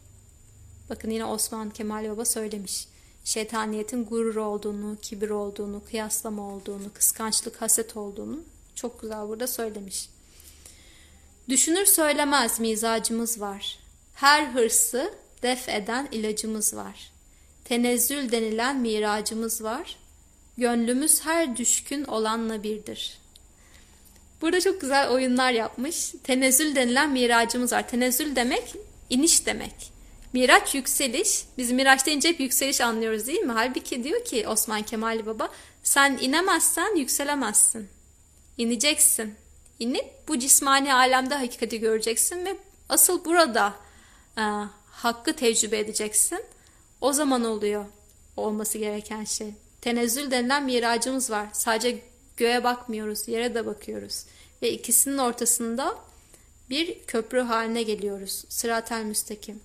Bakın 0.90 1.11
yine 1.11 1.24
Osman 1.24 1.70
Kemal 1.70 2.11
Baba 2.11 2.24
söylemiş. 2.24 2.88
Şeytaniyetin 3.24 4.05
gurur 4.05 4.36
olduğunu, 4.36 4.97
kibir 5.03 5.30
olduğunu, 5.30 5.84
kıyaslama 5.84 6.55
olduğunu, 6.55 6.93
kıskançlık, 6.95 7.62
haset 7.62 7.97
olduğunu 7.97 8.40
çok 8.74 9.01
güzel 9.01 9.28
burada 9.28 9.47
söylemiş. 9.47 10.09
Düşünür 11.49 11.86
söylemez 11.86 12.61
mizacımız 12.61 13.40
var. 13.40 13.78
Her 14.14 14.47
hırsı 14.47 15.14
def 15.43 15.68
eden 15.68 16.09
ilacımız 16.12 16.76
var. 16.76 17.12
Tenezzül 17.64 18.32
denilen 18.32 18.76
miracımız 18.76 19.62
var. 19.64 19.97
Gönlümüz 20.59 21.24
her 21.24 21.57
düşkün 21.57 22.05
olanla 22.05 22.62
birdir. 22.62 23.18
Burada 24.40 24.61
çok 24.61 24.80
güzel 24.80 25.09
oyunlar 25.09 25.53
yapmış. 25.53 26.12
Tenezzül 26.24 26.76
denilen 26.76 27.11
miracımız 27.11 27.72
var. 27.72 27.88
Tenezzül 27.88 28.36
demek 28.36 28.74
iniş 29.11 29.47
demek. 29.47 29.93
Miraç 30.32 30.74
yükseliş. 30.74 31.45
Biz 31.59 31.72
miraç 31.72 32.07
deyince 32.07 32.28
hep 32.28 32.40
yükseliş 32.40 32.80
anlıyoruz 32.80 33.26
değil 33.26 33.40
mi? 33.40 33.53
Halbuki 33.53 34.05
diyor 34.05 34.24
ki 34.24 34.49
Osman 34.49 34.82
Kemal 34.82 35.26
Baba 35.26 35.49
sen 35.82 36.18
inemezsen 36.20 36.97
yükselemezsin. 36.97 37.88
İneceksin 38.59 39.34
inip 39.83 40.28
bu 40.28 40.39
cismani 40.39 40.95
alemde 40.95 41.35
hakikati 41.35 41.80
göreceksin 41.80 42.45
ve 42.45 42.57
asıl 42.89 43.24
burada 43.24 43.74
e, 44.39 44.43
hakkı 44.91 45.37
tecrübe 45.37 45.78
edeceksin. 45.78 46.41
O 47.01 47.12
zaman 47.12 47.45
oluyor 47.45 47.85
olması 48.37 48.78
gereken 48.78 49.24
şey. 49.24 49.55
Tenezzül 49.80 50.30
denilen 50.30 50.64
miracımız 50.64 51.30
var. 51.30 51.47
Sadece 51.53 51.99
göğe 52.37 52.64
bakmıyoruz, 52.64 53.28
yere 53.28 53.55
de 53.55 53.66
bakıyoruz. 53.66 54.24
Ve 54.62 54.72
ikisinin 54.72 55.18
ortasında 55.18 55.99
bir 56.70 56.99
köprü 57.07 57.41
haline 57.41 57.83
geliyoruz. 57.83 58.45
Sıratel 58.49 59.05
müstakim. 59.05 59.61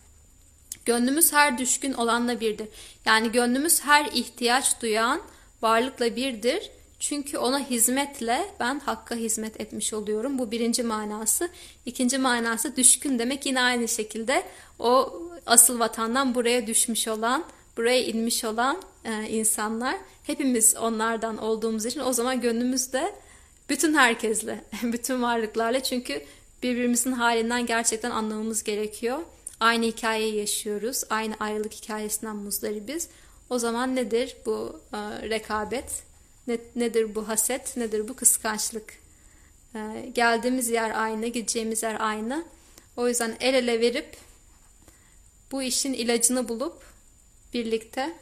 Gönlümüz 0.86 1.34
her 1.34 1.57
düşkün 1.57 1.93
olanla 1.93 2.39
birdir. 2.39 2.68
Yani 3.05 3.32
gönlümüz 3.32 3.82
her 3.82 4.05
ihtiyaç 4.05 4.82
duyan 4.82 5.22
varlıkla 5.61 6.15
birdir 6.15 6.72
çünkü 7.00 7.38
ona 7.38 7.60
hizmetle 7.60 8.45
ben 8.60 8.80
Hakk'a 8.80 9.16
hizmet 9.16 9.62
etmiş 9.62 9.93
oluyorum. 9.93 10.39
Bu 10.39 10.52
birinci 10.52 10.84
manası. 10.84 11.50
İkinci 11.86 12.18
manası 12.18 12.76
düşkün 12.76 13.20
demek 13.20 13.45
yine 13.45 13.62
aynı 13.62 13.88
şekilde 13.88 14.43
o 14.80 15.22
asıl 15.45 15.80
vatandan 15.80 16.36
buraya 16.36 16.68
düşmüş 16.68 17.08
olan, 17.08 17.43
buraya 17.78 18.04
inmiş 18.04 18.43
olan 18.43 18.82
e, 19.06 19.30
insanlar. 19.30 19.98
Hepimiz 20.24 20.76
onlardan 20.76 21.38
olduğumuz 21.38 21.86
için 21.86 22.00
o 22.00 22.14
zaman 22.14 22.41
gönlümüzde 22.41 23.16
bütün 23.70 23.93
herkesle, 23.93 24.64
bütün 24.84 25.22
varlıklarla 25.22 25.84
çünkü 25.84 26.22
birbirimizin 26.64 27.12
halinden 27.12 27.66
gerçekten 27.66 28.12
anlamamız 28.12 28.64
gerekiyor. 28.64 29.20
Aynı 29.60 29.86
hikayeyi 29.86 30.36
yaşıyoruz. 30.36 31.04
Aynı 31.10 31.36
ayrılık 31.39 31.74
hikayesinden 31.74 32.36
muzdaribiz. 32.36 33.10
O 33.50 33.60
zaman 33.60 33.95
nedir 33.95 34.38
bu 34.45 34.82
e, 34.93 35.30
rekabet? 35.30 36.07
Ne, 36.48 36.58
nedir 36.76 37.16
bu 37.16 37.28
haset, 37.28 37.78
nedir 37.78 38.08
bu 38.08 38.16
kıskançlık? 38.16 38.93
Ee, 39.76 40.12
geldiğimiz 40.16 40.70
yer 40.70 41.04
aynı, 41.04 41.28
gideceğimiz 41.28 41.84
yer 41.84 41.98
aynı. 42.00 42.45
O 42.98 43.08
yüzden 43.08 43.38
el 43.39 43.54
ele 43.54 43.82
verip 43.82 44.18
bu 45.52 45.64
işin 45.64 45.93
ilacını 45.93 46.50
bulup 46.50 46.84
birlikte 47.54 48.14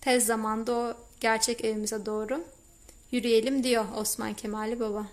tez 0.00 0.26
zamanda 0.26 0.72
o 0.72 0.94
gerçek 1.20 1.64
evimize 1.64 2.06
doğru 2.06 2.44
yürüyelim 3.12 3.64
diyor 3.64 3.84
Osman 3.96 4.34
Kemali 4.34 4.80
Baba. 4.80 5.06